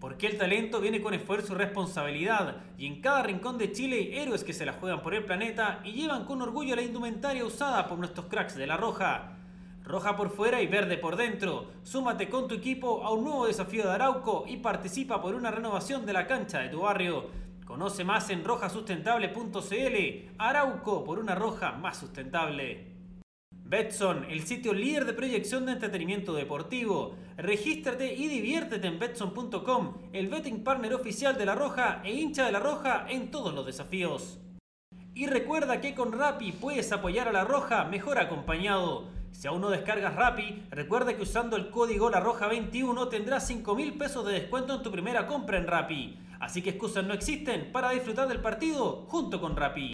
Porque 0.00 0.26
el 0.26 0.36
talento 0.36 0.80
viene 0.80 1.00
con 1.00 1.14
esfuerzo 1.14 1.52
y 1.52 1.58
responsabilidad, 1.58 2.56
y 2.76 2.86
en 2.86 3.00
cada 3.00 3.22
rincón 3.22 3.56
de 3.56 3.70
Chile 3.70 3.98
hay 3.98 4.18
héroes 4.18 4.42
que 4.42 4.52
se 4.52 4.66
la 4.66 4.72
juegan 4.72 5.00
por 5.00 5.14
el 5.14 5.24
planeta 5.24 5.80
y 5.84 5.92
llevan 5.92 6.24
con 6.24 6.42
orgullo 6.42 6.74
la 6.74 6.82
indumentaria 6.82 7.44
usada 7.44 7.86
por 7.86 7.98
nuestros 7.98 8.26
cracks 8.26 8.56
de 8.56 8.66
la 8.66 8.76
Roja. 8.76 9.36
Roja 9.84 10.16
por 10.16 10.30
fuera 10.30 10.60
y 10.60 10.66
verde 10.66 10.98
por 10.98 11.14
dentro. 11.14 11.70
Súmate 11.84 12.28
con 12.28 12.48
tu 12.48 12.56
equipo 12.56 13.04
a 13.04 13.12
un 13.12 13.22
nuevo 13.22 13.46
desafío 13.46 13.84
de 13.84 13.92
Arauco 13.92 14.44
y 14.48 14.56
participa 14.56 15.22
por 15.22 15.36
una 15.36 15.52
renovación 15.52 16.04
de 16.04 16.14
la 16.14 16.26
cancha 16.26 16.58
de 16.58 16.68
tu 16.70 16.80
barrio. 16.80 17.30
Conoce 17.68 18.02
más 18.02 18.30
en 18.30 18.44
rojasustentable.cl. 18.44 20.32
Arauco 20.38 21.04
por 21.04 21.18
una 21.18 21.34
roja 21.34 21.72
más 21.72 21.98
sustentable. 21.98 22.96
Betson, 23.50 24.24
el 24.24 24.46
sitio 24.46 24.72
líder 24.72 25.04
de 25.04 25.12
proyección 25.12 25.66
de 25.66 25.72
entretenimiento 25.72 26.32
deportivo. 26.32 27.16
Regístrate 27.36 28.14
y 28.14 28.26
diviértete 28.28 28.88
en 28.88 28.98
betson.com, 28.98 29.98
el 30.14 30.28
betting 30.28 30.64
partner 30.64 30.94
oficial 30.94 31.36
de 31.36 31.44
La 31.44 31.54
Roja 31.54 32.00
e 32.02 32.14
hincha 32.14 32.46
de 32.46 32.52
La 32.52 32.60
Roja 32.60 33.04
en 33.06 33.30
todos 33.30 33.52
los 33.52 33.66
desafíos. 33.66 34.40
Y 35.14 35.26
recuerda 35.26 35.82
que 35.82 35.94
con 35.94 36.12
Rappi 36.12 36.52
puedes 36.52 36.90
apoyar 36.90 37.28
a 37.28 37.32
La 37.32 37.44
Roja 37.44 37.84
mejor 37.84 38.18
acompañado. 38.18 39.10
Si 39.32 39.46
aún 39.46 39.60
no 39.60 39.70
descargas 39.70 40.14
Rappi, 40.14 40.64
recuerda 40.70 41.14
que 41.14 41.22
usando 41.22 41.56
el 41.56 41.70
código 41.70 42.10
La 42.10 42.20
Roja 42.20 42.48
21 42.48 43.08
tendrás 43.08 43.46
5 43.46 43.74
mil 43.74 43.96
pesos 43.96 44.26
de 44.26 44.32
descuento 44.32 44.74
en 44.74 44.82
tu 44.82 44.90
primera 44.90 45.26
compra 45.26 45.58
en 45.58 45.66
Rappi. 45.66 46.18
Así 46.40 46.62
que 46.62 46.70
excusas 46.70 47.04
no 47.04 47.14
existen 47.14 47.70
para 47.72 47.90
disfrutar 47.90 48.28
del 48.28 48.40
partido 48.40 49.06
junto 49.08 49.40
con 49.40 49.56
Rappi. 49.56 49.92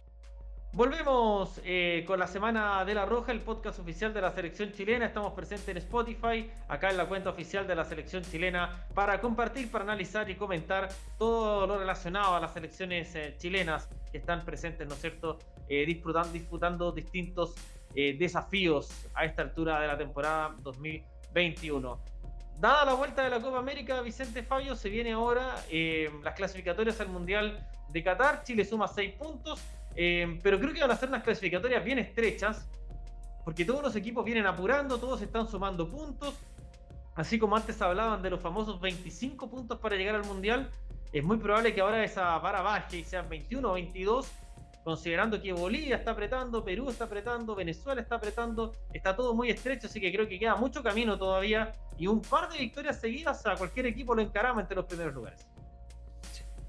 Volvemos 0.75 1.61
eh, 1.63 2.03
con 2.05 2.19
la 2.19 2.27
Semana 2.27 2.83
de 2.83 2.93
la 2.93 3.05
Roja, 3.05 3.31
el 3.31 3.39
podcast 3.39 3.79
oficial 3.79 4.13
de 4.13 4.19
la 4.19 4.31
selección 4.31 4.73
chilena. 4.73 5.05
Estamos 5.05 5.31
presentes 5.31 5.69
en 5.69 5.77
Spotify, 5.77 6.51
acá 6.67 6.89
en 6.89 6.97
la 6.97 7.05
cuenta 7.05 7.29
oficial 7.29 7.65
de 7.65 7.75
la 7.75 7.85
selección 7.85 8.23
chilena, 8.23 8.85
para 8.93 9.21
compartir, 9.21 9.71
para 9.71 9.85
analizar 9.85 10.29
y 10.29 10.35
comentar 10.35 10.89
todo 11.17 11.65
lo 11.65 11.79
relacionado 11.79 12.35
a 12.35 12.41
las 12.41 12.51
selecciones 12.51 13.15
eh, 13.15 13.35
chilenas 13.37 13.87
que 14.11 14.17
están 14.17 14.43
presentes, 14.43 14.85
¿no 14.85 14.95
es 14.95 14.99
cierto?, 14.99 15.39
eh, 15.69 15.85
disputando, 15.85 16.33
disputando 16.33 16.91
distintos 16.91 17.55
desafíos 17.95 19.07
a 19.13 19.25
esta 19.25 19.41
altura 19.41 19.79
de 19.79 19.87
la 19.87 19.97
temporada 19.97 20.55
2021. 20.59 21.99
Dada 22.59 22.85
la 22.85 22.93
vuelta 22.93 23.23
de 23.23 23.29
la 23.29 23.41
Copa 23.41 23.57
América, 23.57 24.01
Vicente 24.01 24.43
Fabio, 24.43 24.75
se 24.75 24.89
viene 24.89 25.13
ahora 25.13 25.55
las 26.23 26.35
clasificatorias 26.35 26.99
al 27.01 27.09
Mundial 27.09 27.67
de 27.89 28.03
Qatar. 28.03 28.43
Chile 28.43 28.65
suma 28.65 28.87
6 28.87 29.13
puntos 29.13 29.61
eh, 29.95 30.39
pero 30.43 30.59
creo 30.59 30.73
que 30.73 30.81
van 30.81 30.91
a 30.91 30.95
ser 30.95 31.09
unas 31.09 31.23
clasificatorias 31.23 31.83
bien 31.83 31.99
estrechas, 31.99 32.67
porque 33.43 33.63
todos 33.63 33.81
los 33.81 33.95
equipos 33.95 34.25
vienen 34.25 34.45
apurando, 34.45 34.97
todos 34.97 35.21
están 35.21 35.47
sumando 35.47 35.89
puntos. 35.89 36.35
Así 37.15 37.39
como 37.39 37.55
antes 37.55 37.81
hablaban 37.81 38.21
de 38.21 38.29
los 38.29 38.41
famosos 38.41 38.81
25 38.81 39.49
puntos 39.49 39.79
para 39.79 39.95
llegar 39.95 40.15
al 40.15 40.25
Mundial, 40.25 40.69
es 41.13 41.23
muy 41.23 41.37
probable 41.37 41.73
que 41.73 41.79
ahora 41.79 42.03
esa 42.03 42.37
vara 42.39 42.61
baje 42.61 42.97
y 42.97 43.03
sean 43.05 43.29
21 43.29 43.69
o 43.69 43.73
22, 43.73 44.29
considerando 44.85 45.41
que 45.41 45.51
Bolivia 45.51 45.95
está 45.95 46.11
apretando, 46.11 46.63
Perú 46.63 46.91
está 46.91 47.05
apretando, 47.05 47.55
Venezuela 47.55 47.99
está 48.01 48.17
apretando, 48.17 48.75
está 48.93 49.15
todo 49.15 49.33
muy 49.33 49.49
estrecho, 49.49 49.87
así 49.87 49.99
que 49.99 50.13
creo 50.13 50.27
que 50.29 50.37
queda 50.37 50.55
mucho 50.55 50.83
camino 50.83 51.17
todavía 51.17 51.73
y 51.97 52.05
un 52.05 52.21
par 52.21 52.51
de 52.51 52.59
victorias 52.59 53.01
seguidas 53.01 53.43
a 53.47 53.55
cualquier 53.55 53.87
equipo 53.87 54.13
lo 54.13 54.21
encarama 54.21 54.61
entre 54.61 54.75
los 54.75 54.85
primeros 54.85 55.15
lugares. 55.15 55.43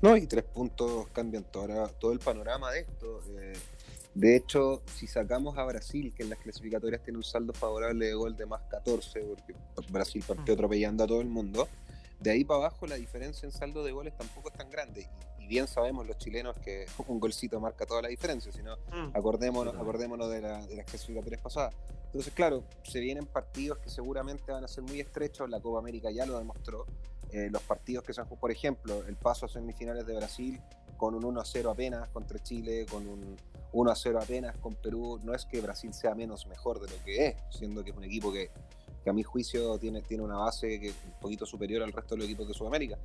No, 0.00 0.16
y 0.16 0.26
tres 0.26 0.44
puntos 0.44 1.08
cambian 1.08 1.44
todo, 1.44 1.88
todo 2.00 2.12
el 2.12 2.18
panorama 2.18 2.70
de 2.70 2.80
esto. 2.80 3.20
Eh, 3.38 3.52
de 4.14 4.37
hecho, 4.37 4.82
si 4.87 5.06
sacamos 5.06 5.58
a 5.58 5.64
Brasil, 5.64 6.14
que 6.16 6.23
en 6.23 6.30
las 6.30 6.38
clasificatorias 6.38 7.02
tiene 7.02 7.18
un 7.18 7.25
saldo 7.25 7.52
favorable 7.52 8.06
de 8.06 8.14
gol 8.14 8.35
de 8.35 8.46
más 8.46 8.62
14, 8.70 9.20
porque 9.20 9.54
Brasil 9.90 10.25
partió 10.26 10.54
mm. 10.54 10.56
atropellando 10.56 11.04
a 11.04 11.06
todo 11.06 11.20
el 11.20 11.28
mundo, 11.28 11.68
de 12.18 12.30
ahí 12.30 12.44
para 12.44 12.61
abajo 12.61 12.87
la 12.87 12.94
diferencia 12.94 13.44
en 13.44 13.52
saldo 13.52 13.85
de 13.85 13.92
goles 13.92 14.16
tampoco 14.16 14.49
es 14.49 14.54
tan 14.54 14.70
grande. 14.70 15.06
Y, 15.47 15.49
bien 15.49 15.67
sabemos 15.69 16.07
los 16.07 16.19
chilenos 16.19 16.57
que 16.59 16.87
un 17.09 17.21
golcito 17.21 17.61
marca 17.61 17.87
toda 17.87 18.03
la 18.03 18.09
diferencia, 18.09 18.53
sino 18.53 18.76
mm. 18.76 19.17
acordémonos, 19.17 19.75
acordémonos 19.75 20.31
de, 20.31 20.41
de 20.41 20.76
las 20.76 20.87
clasificatorias 20.87 21.41
pasadas. 21.41 21.75
Entonces, 22.07 22.33
claro, 22.33 22.65
se 22.83 23.00
vienen 23.00 23.26
partidos 23.26 23.79
que 23.79 23.91
seguramente 23.91 24.50
van 24.53 24.65
a 24.65 24.69
ser 24.69 24.85
muy 24.85 25.00
estrechos, 25.00 25.50
la 25.50 25.61
Copa 25.61 25.81
América 25.81 26.11
ya 26.11 26.25
lo 26.25 26.38
demostró, 26.38 26.87
eh, 27.33 27.49
los 27.50 27.62
partidos 27.62 28.05
que 28.05 28.12
son, 28.12 28.26
por 28.29 28.50
ejemplo, 28.50 29.05
el 29.07 29.17
paso 29.17 29.47
a 29.47 29.49
semifinales 29.49 30.07
de 30.07 30.15
Brasil 30.15 30.61
con 30.97 31.15
un 31.15 31.25
1 31.25 31.41
a 31.41 31.45
0 31.45 31.71
apenas 31.71 32.09
contra 32.09 32.38
Chile, 32.38 32.87
con 32.91 33.07
un 33.07 33.37
1 33.73 33.91
a 33.91 33.95
0 33.95 34.21
apenas 34.23 34.57
con 34.59 34.75
Perú, 34.76 35.21
no 35.23 35.35
es 35.35 35.45
que 35.45 35.61
Brasil 35.61 35.93
sea 35.93 36.15
menos 36.15 36.47
mejor 36.47 36.81
de 36.81 36.88
lo 36.88 37.05
que 37.05 37.26
es, 37.26 37.37
siendo 37.50 37.85
que 37.85 37.91
es 37.91 37.97
un 37.97 38.05
equipo 38.05 38.33
que, 38.33 38.50
que 39.03 39.11
a 39.11 39.12
mi 39.12 39.23
juicio 39.23 39.79
tiene, 39.79 40.03
tiene 40.03 40.23
una 40.23 40.37
base 40.37 40.81
que 40.81 40.88
es 40.88 40.95
un 41.05 41.21
poquito 41.21 41.45
superior 41.45 41.83
al 41.83 41.93
resto 41.93 42.15
de 42.15 42.21
los 42.21 42.26
equipos 42.26 42.49
de 42.49 42.55
Sudamérica, 42.55 42.97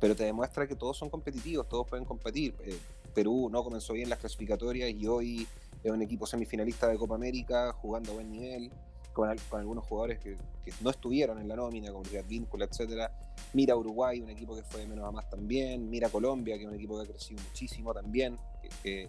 pero 0.00 0.14
te 0.14 0.24
demuestra 0.24 0.66
que 0.66 0.76
todos 0.76 0.96
son 0.96 1.10
competitivos, 1.10 1.68
todos 1.68 1.86
pueden 1.86 2.04
competir. 2.04 2.54
Eh, 2.64 2.78
Perú 3.14 3.48
no 3.50 3.64
comenzó 3.64 3.94
bien 3.94 4.10
las 4.10 4.18
clasificatorias 4.18 4.90
y 4.90 5.06
hoy 5.06 5.46
es 5.82 5.90
un 5.90 6.02
equipo 6.02 6.26
semifinalista 6.26 6.88
de 6.88 6.98
Copa 6.98 7.14
América, 7.14 7.72
jugando 7.72 8.12
a 8.12 8.14
buen 8.14 8.30
nivel 8.30 8.70
con, 9.16 9.34
algunos 9.52 9.86
jugadores 9.86 10.18
que, 10.18 10.36
no 10.82 10.90
estuvieron 10.90 11.40
en 11.40 11.48
la 11.48 11.56
nómina, 11.56 11.90
como 11.90 12.02
Riyad 12.04 12.26
Víncula, 12.26 12.66
etcétera. 12.66 13.10
Mira 13.54 13.74
Uruguay, 13.74 14.20
un 14.20 14.28
equipo 14.28 14.54
que 14.54 14.62
fue 14.62 14.80
de 14.80 14.86
menos 14.88 15.06
a 15.06 15.10
más 15.10 15.30
también. 15.30 15.88
Mira 15.88 16.10
Colombia, 16.10 16.56
que 16.56 16.64
es 16.64 16.68
un 16.68 16.74
equipo 16.74 16.96
que 16.96 17.04
ha 17.04 17.06
crecido 17.06 17.40
muchísimo 17.42 17.94
también, 17.94 18.36
que, 18.82 19.08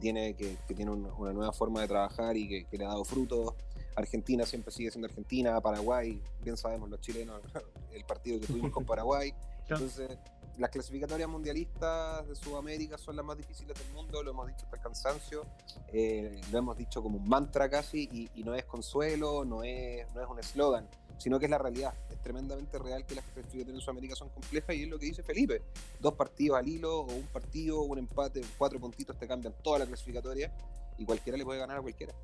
tiene, 0.00 0.34
que, 0.34 0.56
tiene 0.74 0.90
una 0.90 1.32
nueva 1.32 1.52
forma 1.52 1.82
de 1.82 1.88
trabajar 1.88 2.36
y 2.36 2.48
que, 2.48 2.76
le 2.76 2.84
ha 2.84 2.88
dado 2.88 3.04
frutos. 3.04 3.54
Argentina 3.94 4.44
siempre 4.44 4.72
sigue 4.72 4.90
siendo 4.90 5.06
Argentina, 5.06 5.60
Paraguay, 5.60 6.20
bien 6.42 6.56
sabemos 6.56 6.90
los 6.90 7.00
chilenos, 7.00 7.40
el 7.92 8.04
partido 8.04 8.40
que 8.40 8.46
tuvimos 8.48 8.72
con 8.72 8.84
Paraguay. 8.84 9.32
Entonces, 9.68 10.18
las 10.58 10.70
clasificatorias 10.70 11.28
mundialistas 11.28 12.28
de 12.28 12.34
Sudamérica 12.34 12.96
son 12.98 13.16
las 13.16 13.24
más 13.24 13.36
difíciles 13.36 13.76
del 13.76 13.92
mundo, 13.92 14.22
lo 14.22 14.30
hemos 14.30 14.46
dicho 14.46 14.64
hasta 14.64 14.76
el 14.76 14.82
cansancio, 14.82 15.46
eh, 15.92 16.40
lo 16.52 16.58
hemos 16.58 16.76
dicho 16.76 17.02
como 17.02 17.18
un 17.18 17.28
mantra 17.28 17.68
casi, 17.68 18.30
y, 18.34 18.44
no 18.44 18.54
es 18.54 18.64
consuelo, 18.64 19.44
no 19.44 19.64
es, 19.64 20.06
no 20.14 20.20
es 20.20 20.28
un 20.28 20.38
eslogan, 20.38 20.88
sino 21.18 21.38
que 21.38 21.46
es 21.46 21.50
la 21.50 21.58
realidad. 21.58 21.94
Es 22.10 22.22
tremendamente 22.22 22.78
real 22.78 23.04
que 23.04 23.14
las 23.14 23.24
clasificatorias 23.24 23.74
en 23.74 23.80
Sudamérica 23.80 24.14
son 24.14 24.28
complejas 24.28 24.76
y 24.76 24.82
es 24.84 24.88
lo 24.88 24.98
que 24.98 25.06
dice 25.06 25.22
Felipe. 25.22 25.62
Dos 25.98 26.14
partidos 26.14 26.58
al 26.58 26.68
hilo, 26.68 27.00
o 27.00 27.12
un 27.12 27.26
partido, 27.26 27.82
un 27.82 27.98
empate, 27.98 28.42
cuatro 28.56 28.78
puntitos 28.78 29.18
te 29.18 29.26
cambian 29.26 29.54
toda 29.62 29.80
la 29.80 29.86
clasificatoria 29.86 30.52
y 30.98 31.04
cualquiera 31.04 31.36
le 31.36 31.44
puede 31.44 31.58
ganar 31.58 31.78
a 31.78 31.82
cualquiera. 31.82 32.14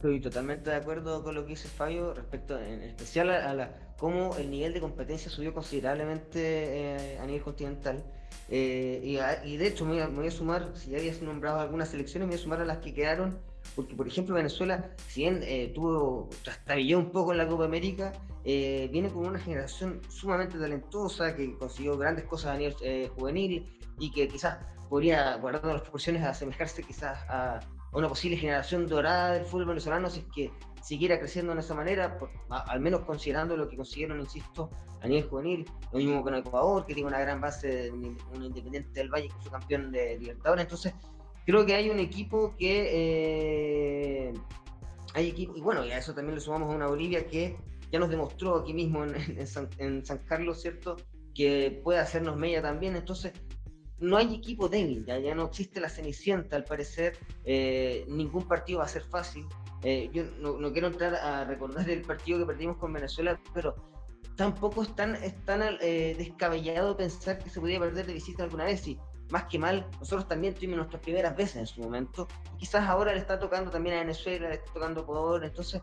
Estoy 0.00 0.18
totalmente 0.18 0.70
de 0.70 0.76
acuerdo 0.76 1.22
con 1.22 1.34
lo 1.34 1.42
que 1.42 1.50
dice 1.50 1.68
Fabio 1.68 2.14
respecto 2.14 2.58
en 2.58 2.82
especial 2.84 3.28
a, 3.28 3.52
la, 3.52 3.94
cómo 3.98 4.34
el 4.38 4.50
nivel 4.50 4.72
de 4.72 4.80
competencia 4.80 5.30
subió 5.30 5.52
considerablemente 5.52 6.38
eh, 6.38 7.18
a 7.18 7.26
nivel 7.26 7.42
continental. 7.42 8.02
Eh, 8.48 9.18
y, 9.44 9.56
de 9.58 9.66
hecho 9.66 9.84
me 9.84 10.02
voy, 10.06 10.26
a, 10.26 10.30
sumar, 10.30 10.70
si 10.74 10.88
ya 10.88 10.96
habías 10.96 11.20
nombrado 11.20 11.60
algunas 11.60 11.90
selecciones, 11.90 12.26
me 12.26 12.32
voy 12.32 12.40
a 12.40 12.42
sumar 12.42 12.62
a 12.62 12.64
las 12.64 12.78
que 12.78 12.94
quedaron, 12.94 13.40
porque 13.76 13.94
por 13.94 14.08
ejemplo 14.08 14.34
Venezuela, 14.36 14.90
si 15.06 15.20
bien 15.20 15.42
eh, 15.42 15.70
tuvo, 15.74 16.30
trastabilló 16.44 16.98
un 16.98 17.10
poco 17.10 17.32
en 17.32 17.36
la 17.36 17.46
Copa 17.46 17.66
América, 17.66 18.14
viene 18.42 19.10
con 19.10 19.26
una 19.26 19.38
generación 19.38 20.00
sumamente 20.08 20.58
talentosa 20.58 21.36
que 21.36 21.58
consiguió 21.58 21.98
grandes 21.98 22.24
cosas 22.24 22.52
a 22.52 22.56
nivel 22.56 23.10
juvenil 23.10 23.78
y 23.98 24.10
que 24.12 24.28
quizás 24.28 24.60
podría, 24.88 25.36
guardando 25.36 25.74
las 25.74 25.82
proporciones, 25.82 26.22
asemejarse 26.22 26.82
quizás 26.84 27.18
a 27.28 27.60
una 27.92 28.08
posible 28.08 28.36
generación 28.36 28.86
dorada 28.86 29.32
del 29.34 29.44
fútbol 29.44 29.66
venezolano 29.66 30.08
si 30.10 30.20
es 30.20 30.26
que 30.34 30.52
siguiera 30.82 31.18
creciendo 31.18 31.54
de 31.54 31.60
esa 31.60 31.74
manera, 31.74 32.18
al 32.48 32.80
menos 32.80 33.00
considerando 33.00 33.56
lo 33.56 33.68
que 33.68 33.76
consiguieron, 33.76 34.20
insisto, 34.20 34.70
a 35.02 35.08
nivel 35.08 35.28
juvenil, 35.28 35.70
lo 35.92 35.98
mismo 35.98 36.22
con 36.22 36.34
Ecuador, 36.34 36.86
que 36.86 36.94
tiene 36.94 37.08
una 37.08 37.20
gran 37.20 37.40
base, 37.40 37.90
un 37.90 38.16
Independiente 38.42 38.90
del 39.00 39.10
Valle 39.10 39.28
que 39.28 39.34
fue 39.40 39.50
campeón 39.50 39.92
de 39.92 40.18
Libertadores, 40.18 40.64
entonces 40.64 40.94
creo 41.44 41.66
que 41.66 41.74
hay 41.74 41.90
un 41.90 41.98
equipo 41.98 42.54
que... 42.56 44.28
Eh, 44.28 44.34
hay 45.14 45.28
equipo, 45.28 45.56
y 45.56 45.60
bueno, 45.60 45.84
y 45.84 45.90
a 45.90 45.98
eso 45.98 46.14
también 46.14 46.36
le 46.36 46.40
sumamos 46.40 46.72
a 46.72 46.76
una 46.76 46.86
Bolivia 46.86 47.26
que 47.26 47.56
ya 47.90 47.98
nos 47.98 48.10
demostró 48.10 48.56
aquí 48.56 48.72
mismo 48.72 49.04
en, 49.04 49.46
San, 49.46 49.68
en 49.78 50.06
San 50.06 50.18
Carlos, 50.18 50.62
¿cierto? 50.62 50.96
Que 51.34 51.80
puede 51.82 51.98
hacernos 51.98 52.36
media 52.36 52.62
también, 52.62 52.94
entonces 52.94 53.32
no 54.00 54.16
hay 54.16 54.34
equipo 54.34 54.68
débil, 54.68 55.04
ya, 55.04 55.18
ya 55.18 55.34
no 55.34 55.44
existe 55.44 55.80
la 55.80 55.90
cenicienta 55.90 56.56
al 56.56 56.64
parecer, 56.64 57.18
eh, 57.44 58.04
ningún 58.08 58.48
partido 58.48 58.78
va 58.78 58.86
a 58.86 58.88
ser 58.88 59.02
fácil. 59.02 59.46
Eh, 59.82 60.10
yo 60.12 60.24
no, 60.40 60.72
quiero 60.72 60.88
entrar 60.88 61.14
a 61.14 61.44
recordar 61.44 61.88
el 61.88 62.02
partido 62.02 62.38
que 62.38 62.46
perdimos 62.46 62.78
con 62.78 62.92
Venezuela, 62.92 63.38
pero 63.52 63.74
tampoco 64.36 64.82
es 64.82 64.94
tan, 64.94 65.16
eh, 65.80 66.14
descabellado 66.16 66.96
pensar 66.96 67.38
que 67.38 67.50
se 67.50 67.60
podía 67.60 67.78
perder 67.78 68.06
de 68.06 68.14
visita 68.14 68.42
alguna 68.42 68.64
vez. 68.64 68.86
Y 68.88 68.98
más 69.30 69.44
que 69.44 69.58
mal, 69.58 69.86
nosotros 70.00 70.26
también 70.26 70.54
tuvimos 70.54 70.78
nuestras 70.78 71.02
primeras 71.02 71.36
veces 71.36 71.56
en 71.56 71.66
su 71.66 71.82
momento. 71.82 72.26
quizás 72.58 72.88
ahora 72.88 73.12
le 73.12 73.20
está 73.20 73.38
tocando 73.38 73.70
también 73.70 73.96
a 73.96 74.00
Venezuela, 74.00 74.48
le 74.48 74.56
está 74.56 74.72
tocando 74.72 75.00
a 75.00 75.02
Ecuador. 75.04 75.44
Entonces, 75.44 75.82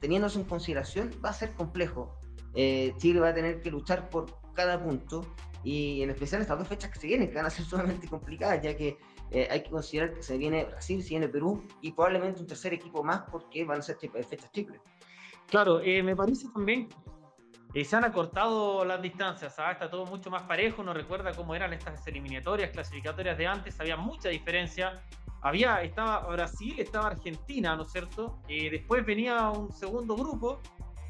teniéndose 0.00 0.38
en 0.38 0.44
consideración, 0.44 1.10
va 1.24 1.30
a 1.30 1.32
ser 1.32 1.52
complejo. 1.52 2.18
Chile 2.54 3.20
va 3.20 3.28
a 3.28 3.34
tener 3.34 3.60
que 3.60 3.70
luchar 3.70 4.10
por 4.10 4.26
cada 4.54 4.82
punto 4.82 5.24
y 5.64 6.02
en 6.02 6.10
especial 6.10 6.40
estas 6.40 6.58
dos 6.58 6.68
fechas 6.68 6.90
que 6.90 6.98
se 6.98 7.06
vienen, 7.06 7.28
que 7.28 7.34
van 7.34 7.46
a 7.46 7.50
ser 7.50 7.64
sumamente 7.66 8.08
complicadas, 8.08 8.62
ya 8.62 8.76
que 8.76 8.98
eh, 9.30 9.48
hay 9.50 9.62
que 9.62 9.70
considerar 9.70 10.14
que 10.14 10.22
se 10.22 10.38
viene 10.38 10.64
Brasil, 10.64 11.02
se 11.02 11.10
viene 11.10 11.28
Perú 11.28 11.66
y 11.82 11.92
probablemente 11.92 12.40
un 12.40 12.46
tercer 12.46 12.72
equipo 12.74 13.02
más 13.02 13.22
porque 13.30 13.64
van 13.64 13.80
a 13.80 13.82
ser 13.82 13.96
fechas 13.98 14.50
triples. 14.52 14.80
Claro, 15.46 15.80
eh, 15.80 16.02
me 16.02 16.14
parece 16.14 16.48
también 16.48 16.88
que 17.72 17.84
se 17.84 17.96
han 17.96 18.04
acortado 18.04 18.84
las 18.84 19.00
distancias, 19.02 19.58
¿ah? 19.58 19.72
está 19.72 19.90
todo 19.90 20.06
mucho 20.06 20.30
más 20.30 20.42
parejo, 20.44 20.82
no 20.82 20.94
recuerda 20.94 21.32
cómo 21.34 21.54
eran 21.54 21.72
estas 21.72 22.06
eliminatorias, 22.06 22.70
clasificatorias 22.70 23.36
de 23.36 23.46
antes, 23.46 23.78
había 23.80 23.96
mucha 23.96 24.28
diferencia. 24.30 24.94
Había, 25.40 25.82
estaba 25.82 26.26
Brasil, 26.26 26.74
estaba 26.78 27.08
Argentina, 27.08 27.76
¿no 27.76 27.84
es 27.84 27.92
cierto? 27.92 28.40
Eh, 28.48 28.70
después 28.70 29.06
venía 29.06 29.50
un 29.50 29.70
segundo 29.70 30.16
grupo 30.16 30.60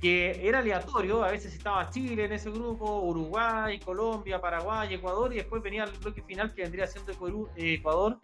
que 0.00 0.46
era 0.46 0.60
aleatorio, 0.60 1.24
a 1.24 1.30
veces 1.30 1.54
estaba 1.54 1.90
Chile 1.90 2.24
en 2.24 2.32
ese 2.32 2.50
grupo, 2.50 3.00
Uruguay, 3.02 3.80
Colombia, 3.80 4.40
Paraguay, 4.40 4.94
Ecuador, 4.94 5.32
y 5.32 5.36
después 5.36 5.62
venía 5.62 5.84
el 5.84 5.90
bloque 5.98 6.22
final 6.22 6.54
que 6.54 6.62
vendría 6.62 6.86
siendo 6.86 7.12
Ecuador, 7.56 8.20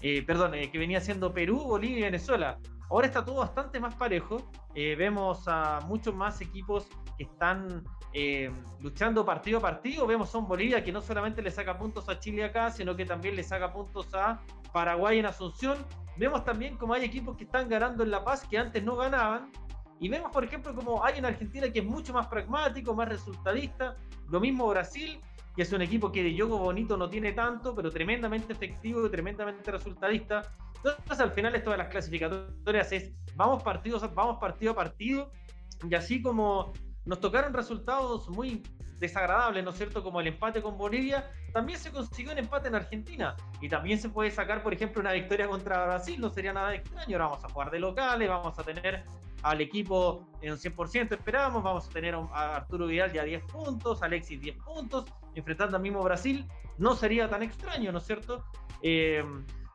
eh, 0.00 0.22
perdón, 0.22 0.54
eh, 0.54 0.70
que 0.70 0.78
venía 0.78 1.00
siendo 1.00 1.32
Perú, 1.32 1.58
Bolivia 1.58 1.98
y 1.98 2.02
Venezuela. 2.02 2.58
Ahora 2.88 3.08
está 3.08 3.24
todo 3.24 3.36
bastante 3.36 3.78
más 3.80 3.94
parejo, 3.94 4.50
eh, 4.74 4.94
vemos 4.96 5.44
a 5.48 5.80
muchos 5.86 6.14
más 6.14 6.40
equipos 6.40 6.88
que 7.18 7.24
están 7.24 7.84
luchando 8.80 9.26
partido 9.26 9.58
a 9.58 9.60
partido, 9.60 10.06
vemos 10.06 10.34
a 10.34 10.38
un 10.38 10.48
Bolivia 10.48 10.82
que 10.82 10.90
no 10.90 11.02
solamente 11.02 11.42
le 11.42 11.50
saca 11.50 11.76
puntos 11.76 12.08
a 12.08 12.18
Chile 12.18 12.44
acá, 12.44 12.70
sino 12.70 12.96
que 12.96 13.04
también 13.04 13.36
le 13.36 13.42
saca 13.42 13.74
puntos 13.74 14.14
a 14.14 14.40
Paraguay 14.72 15.18
en 15.18 15.26
Asunción, 15.26 15.76
vemos 16.16 16.42
también 16.42 16.78
como 16.78 16.94
hay 16.94 17.04
equipos 17.04 17.36
que 17.36 17.44
están 17.44 17.68
ganando 17.68 18.02
en 18.02 18.10
La 18.10 18.24
Paz 18.24 18.46
que 18.48 18.56
antes 18.56 18.82
no 18.82 18.96
ganaban, 18.96 19.50
y 19.98 20.08
vemos, 20.08 20.30
por 20.30 20.44
ejemplo, 20.44 20.74
como 20.74 21.04
hay 21.04 21.18
en 21.18 21.24
Argentina 21.24 21.70
que 21.70 21.78
es 21.78 21.84
mucho 21.84 22.12
más 22.12 22.26
pragmático, 22.26 22.94
más 22.94 23.08
resultadista. 23.08 23.96
Lo 24.28 24.40
mismo 24.40 24.66
Brasil, 24.68 25.20
que 25.54 25.62
es 25.62 25.72
un 25.72 25.80
equipo 25.80 26.12
que 26.12 26.22
de 26.22 26.36
juego 26.36 26.58
bonito 26.58 26.96
no 26.96 27.08
tiene 27.08 27.32
tanto, 27.32 27.74
pero 27.74 27.90
tremendamente 27.90 28.52
efectivo 28.52 29.06
y 29.06 29.10
tremendamente 29.10 29.70
resultadista. 29.70 30.42
Entonces, 30.76 31.20
al 31.20 31.32
final, 31.32 31.54
esto 31.54 31.70
de 31.70 31.78
las 31.78 31.88
clasificatorias 31.88 32.92
es 32.92 33.12
vamos, 33.34 33.62
partidos, 33.62 34.02
vamos 34.14 34.38
partido 34.38 34.72
a 34.72 34.74
partido. 34.74 35.32
Y 35.88 35.94
así 35.94 36.20
como 36.20 36.72
nos 37.04 37.20
tocaron 37.20 37.54
resultados 37.54 38.28
muy 38.28 38.62
desagradables, 38.98 39.64
¿no 39.64 39.70
es 39.70 39.76
cierto? 39.76 40.02
Como 40.02 40.20
el 40.20 40.26
empate 40.26 40.62
con 40.62 40.76
Bolivia, 40.76 41.30
también 41.52 41.78
se 41.78 41.90
consiguió 41.90 42.32
un 42.32 42.38
empate 42.38 42.68
en 42.68 42.74
Argentina. 42.74 43.34
Y 43.60 43.68
también 43.68 43.98
se 43.98 44.08
puede 44.08 44.30
sacar, 44.30 44.62
por 44.62 44.74
ejemplo, 44.74 45.00
una 45.00 45.12
victoria 45.12 45.48
contra 45.48 45.86
Brasil, 45.86 46.20
no 46.20 46.30
sería 46.30 46.52
nada 46.52 46.74
extraño. 46.74 47.16
Ahora 47.16 47.30
vamos 47.30 47.44
a 47.44 47.48
jugar 47.48 47.70
de 47.70 47.78
locales, 47.78 48.28
vamos 48.28 48.58
a 48.58 48.62
tener 48.62 49.04
al 49.46 49.60
equipo 49.60 50.26
en 50.40 50.52
un 50.52 50.58
100% 50.58 51.12
esperamos, 51.12 51.62
vamos 51.62 51.86
a 51.86 51.90
tener 51.90 52.16
a 52.16 52.56
Arturo 52.56 52.88
Vidal 52.88 53.12
ya 53.12 53.22
10 53.22 53.44
puntos, 53.44 54.02
Alexis 54.02 54.40
10 54.40 54.56
puntos, 54.56 55.04
enfrentando 55.36 55.76
al 55.76 55.82
mismo 55.84 56.02
Brasil, 56.02 56.44
no 56.78 56.96
sería 56.96 57.30
tan 57.30 57.44
extraño, 57.44 57.92
¿no 57.92 57.98
es 57.98 58.04
cierto? 58.04 58.44
Eh, 58.82 59.24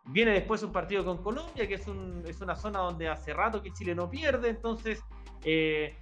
viene 0.08 0.32
después 0.32 0.62
un 0.64 0.74
partido 0.74 1.06
con 1.06 1.24
Colombia, 1.24 1.70
que 1.70 1.76
es, 1.76 1.88
un, 1.88 2.22
es, 2.28 2.42
una 2.42 2.54
zona 2.54 2.80
donde 2.80 3.08
hace 3.08 3.34
rato 3.34 3.62
que 3.62 3.72
Chile 3.72 3.96
no 3.96 4.10
pierde, 4.10 4.50
entonces, 4.50 5.02
eh, 5.46 5.96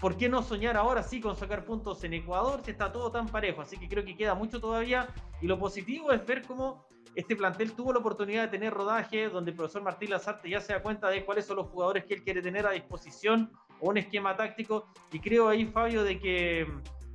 ¿por 0.00 0.16
qué 0.16 0.28
no 0.28 0.42
soñar 0.42 0.76
ahora 0.76 1.04
sí 1.04 1.20
con 1.20 1.36
sacar 1.36 1.64
puntos 1.64 2.02
en 2.02 2.14
Ecuador 2.14 2.62
si 2.64 2.72
está 2.72 2.90
todo 2.90 3.12
tan 3.12 3.28
parejo? 3.28 3.62
Así 3.62 3.76
que 3.76 3.88
creo 3.88 4.04
que 4.04 4.16
queda 4.16 4.34
mucho 4.34 4.60
todavía 4.60 5.06
y 5.40 5.46
lo 5.46 5.56
positivo 5.56 6.10
es 6.10 6.26
ver 6.26 6.42
cómo 6.42 6.84
este 7.14 7.36
plantel 7.36 7.72
tuvo 7.72 7.92
la 7.92 8.00
oportunidad 8.00 8.42
de 8.42 8.48
tener 8.48 8.72
rodaje, 8.72 9.28
donde 9.28 9.52
el 9.52 9.56
profesor 9.56 9.82
Martín 9.82 10.10
Lazarte 10.10 10.48
ya 10.48 10.60
se 10.60 10.72
da 10.72 10.82
cuenta 10.82 11.08
de 11.08 11.24
cuáles 11.24 11.46
son 11.46 11.56
los 11.56 11.68
jugadores 11.68 12.04
que 12.04 12.14
él 12.14 12.22
quiere 12.22 12.42
tener 12.42 12.66
a 12.66 12.72
disposición 12.72 13.52
o 13.80 13.90
un 13.90 13.98
esquema 13.98 14.36
táctico. 14.36 14.86
Y 15.12 15.20
creo 15.20 15.48
ahí, 15.48 15.66
Fabio, 15.66 16.02
de 16.02 16.18
que 16.18 16.66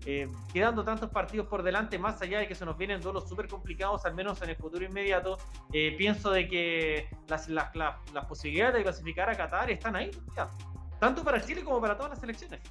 eh, 0.05 0.27
quedando 0.53 0.83
tantos 0.83 1.09
partidos 1.09 1.47
por 1.47 1.61
delante, 1.61 1.99
más 1.99 2.21
allá 2.21 2.39
de 2.39 2.47
que 2.47 2.55
se 2.55 2.65
nos 2.65 2.77
vienen 2.77 3.01
duelos 3.01 3.27
súper 3.27 3.47
complicados, 3.47 4.05
al 4.05 4.15
menos 4.15 4.41
en 4.41 4.49
el 4.49 4.55
futuro 4.55 4.85
inmediato, 4.85 5.37
eh, 5.73 5.93
pienso 5.97 6.31
de 6.31 6.47
que 6.47 7.09
las, 7.27 7.49
las, 7.49 7.75
las, 7.75 8.25
posibilidades 8.27 8.75
de 8.75 8.83
clasificar 8.83 9.29
a 9.29 9.35
Qatar 9.35 9.69
están 9.69 9.95
ahí, 9.95 10.09
tanto 10.99 11.23
para 11.23 11.41
Chile 11.41 11.63
como 11.63 11.81
para 11.81 11.97
todas 11.97 12.11
las 12.11 12.19
selecciones. 12.19 12.61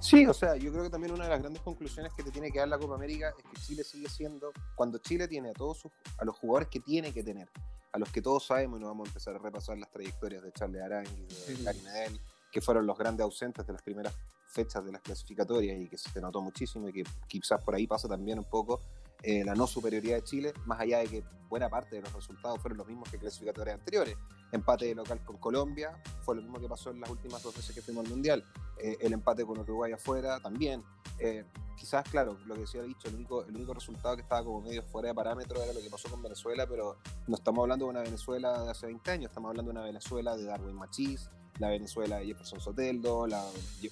Sí, 0.00 0.26
o 0.26 0.34
sea, 0.34 0.56
yo 0.56 0.70
creo 0.70 0.84
que 0.84 0.90
también 0.90 1.12
una 1.12 1.24
de 1.24 1.30
las 1.30 1.40
grandes 1.40 1.60
conclusiones 1.62 2.12
que 2.12 2.22
te 2.22 2.30
tiene 2.30 2.52
que 2.52 2.60
dar 2.60 2.68
la 2.68 2.78
Copa 2.78 2.94
América 2.94 3.34
es 3.36 3.44
que 3.44 3.66
Chile 3.66 3.84
sigue 3.84 4.08
siendo, 4.08 4.52
cuando 4.76 4.98
Chile 4.98 5.26
tiene 5.26 5.50
a 5.50 5.52
todos 5.52 5.78
sus, 5.78 5.92
a 6.18 6.24
los 6.24 6.36
jugadores 6.36 6.68
que 6.68 6.80
tiene 6.80 7.12
que 7.12 7.22
tener, 7.22 7.50
a 7.92 7.98
los 7.98 8.10
que 8.10 8.22
todos 8.22 8.46
sabemos, 8.46 8.78
y 8.78 8.82
no 8.82 8.88
vamos 8.88 9.08
a 9.08 9.10
empezar 9.10 9.34
a 9.34 9.38
repasar 9.38 9.76
las 9.76 9.90
trayectorias 9.90 10.42
de 10.42 10.52
Charles 10.52 10.82
Arangui, 10.82 11.26
de 11.26 11.62
Gary 11.62 11.80
Medel, 11.80 12.20
que 12.52 12.60
fueron 12.60 12.86
los 12.86 12.96
grandes 12.96 13.24
ausentes 13.24 13.66
de 13.66 13.72
las 13.72 13.82
primeras 13.82 14.14
fechas 14.46 14.84
de 14.84 14.92
las 14.92 15.02
clasificatorias 15.02 15.78
y 15.78 15.88
que 15.88 15.98
se 15.98 16.20
notó 16.20 16.40
muchísimo 16.40 16.88
y 16.88 16.92
que 16.92 17.04
quizás 17.26 17.62
por 17.62 17.74
ahí 17.74 17.86
pasa 17.86 18.08
también 18.08 18.38
un 18.38 18.46
poco 18.46 18.80
eh, 19.22 19.44
la 19.44 19.54
no 19.54 19.66
superioridad 19.66 20.16
de 20.16 20.24
Chile, 20.24 20.52
más 20.66 20.80
allá 20.80 20.98
de 20.98 21.08
que 21.08 21.24
buena 21.48 21.68
parte 21.68 21.96
de 21.96 22.02
los 22.02 22.12
resultados 22.12 22.60
fueron 22.60 22.78
los 22.78 22.86
mismos 22.86 23.10
que 23.10 23.18
clasificatorias 23.18 23.78
anteriores. 23.78 24.16
Empate 24.52 24.86
de 24.86 24.94
local 24.94 25.22
con 25.24 25.38
Colombia 25.38 26.00
fue 26.22 26.36
lo 26.36 26.42
mismo 26.42 26.58
que 26.60 26.68
pasó 26.68 26.90
en 26.90 27.00
las 27.00 27.10
últimas 27.10 27.42
dos 27.42 27.54
veces 27.54 27.74
que 27.74 27.82
fuimos 27.82 28.04
al 28.04 28.10
Mundial. 28.10 28.44
Eh, 28.78 28.96
el 29.00 29.12
empate 29.12 29.44
con 29.44 29.58
Uruguay 29.58 29.92
afuera 29.92 30.38
también. 30.40 30.82
Eh, 31.18 31.44
quizás, 31.76 32.08
claro, 32.08 32.38
lo 32.46 32.54
que 32.54 32.66
se 32.66 32.78
ha 32.78 32.82
dicho, 32.82 33.08
el 33.08 33.16
único, 33.16 33.44
el 33.44 33.54
único 33.56 33.74
resultado 33.74 34.14
que 34.14 34.22
estaba 34.22 34.44
como 34.44 34.60
medio 34.60 34.82
fuera 34.82 35.08
de 35.08 35.14
parámetro 35.14 35.62
era 35.62 35.72
lo 35.72 35.80
que 35.80 35.90
pasó 35.90 36.08
con 36.08 36.22
Venezuela, 36.22 36.66
pero 36.66 36.96
no 37.26 37.34
estamos 37.34 37.62
hablando 37.62 37.86
de 37.86 37.90
una 37.90 38.00
Venezuela 38.02 38.62
de 38.62 38.70
hace 38.70 38.86
20 38.86 39.10
años, 39.10 39.30
estamos 39.30 39.50
hablando 39.50 39.72
de 39.72 39.78
una 39.78 39.86
Venezuela 39.86 40.36
de 40.36 40.44
Darwin 40.44 40.76
Machís, 40.76 41.28
la 41.58 41.70
Venezuela 41.70 42.18
de 42.18 42.26
Jefferson 42.26 42.60
Soteldo, 42.60 43.26
la 43.26 43.44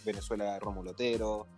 Venezuela 0.04 0.52
de 0.52 0.60
Rómulo 0.60 0.92
Otero, 0.92 1.48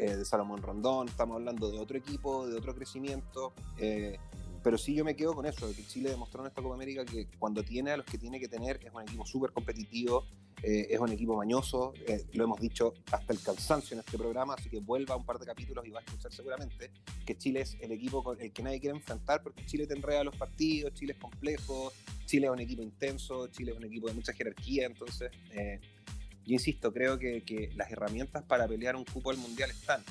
eh, 0.00 0.16
de 0.16 0.24
Salomón 0.24 0.62
Rondón, 0.62 1.08
estamos 1.08 1.36
hablando 1.36 1.70
de 1.70 1.78
otro 1.78 1.98
equipo, 1.98 2.46
de 2.48 2.56
otro 2.56 2.74
crecimiento. 2.74 3.52
Eh, 3.76 4.16
pero 4.62 4.78
sí 4.78 4.94
yo 4.94 5.04
me 5.04 5.14
quedo 5.14 5.34
con 5.34 5.44
eso, 5.44 5.70
que 5.74 5.86
Chile 5.86 6.08
demostró 6.08 6.40
en 6.40 6.48
esta 6.48 6.62
Copa 6.62 6.74
América 6.74 7.04
que 7.04 7.26
cuando 7.38 7.62
tiene 7.62 7.90
a 7.90 7.98
los 7.98 8.06
que 8.06 8.16
tiene 8.16 8.40
que 8.40 8.48
tener 8.48 8.80
es 8.82 8.94
un 8.94 9.02
equipo 9.02 9.26
súper 9.26 9.52
competitivo, 9.52 10.24
eh, 10.62 10.86
es 10.88 10.98
un 10.98 11.12
equipo 11.12 11.36
mañoso, 11.36 11.92
lo 12.32 12.44
hemos 12.44 12.60
dicho 12.60 12.94
hasta 13.12 13.32
el 13.32 13.40
cansancio 13.40 13.94
en 13.94 14.00
este 14.00 14.16
programa, 14.16 14.54
así 14.54 14.70
que 14.70 14.80
vuelva 14.80 15.16
un 15.16 15.24
par 15.24 15.38
de 15.38 15.44
capítulos 15.44 15.86
y 15.86 15.90
va 15.90 16.00
a 16.00 16.02
escuchar 16.02 16.32
seguramente 16.32 16.90
que 17.26 17.36
Chile 17.36 17.60
es 17.60 17.76
el 17.80 17.92
equipo 17.92 18.22
con 18.22 18.40
el 18.40 18.52
que 18.52 18.62
nadie 18.62 18.80
quiere 18.80 18.96
enfrentar 18.96 19.42
porque 19.42 19.64
Chile 19.66 19.86
te 19.86 19.96
los 20.24 20.36
partidos, 20.36 20.94
Chile 20.94 21.12
es 21.12 21.18
complejo, 21.18 21.92
Chile 22.24 22.46
es 22.46 22.52
un 22.52 22.60
equipo 22.60 22.82
intenso, 22.82 23.48
Chile 23.48 23.72
es 23.72 23.76
un 23.76 23.84
equipo 23.84 24.08
de 24.08 24.14
mucha 24.14 24.32
jerarquía, 24.32 24.86
entonces 24.86 25.30
yo 26.46 26.54
insisto, 26.54 26.92
creo 26.92 27.18
que, 27.18 27.70
las 27.76 27.90
herramientas 27.90 28.42
para 28.44 28.66
pelear 28.66 28.96
un 28.96 29.04
cupo 29.04 29.30
al 29.30 29.36
mundial 29.36 29.70
están. 29.70 30.02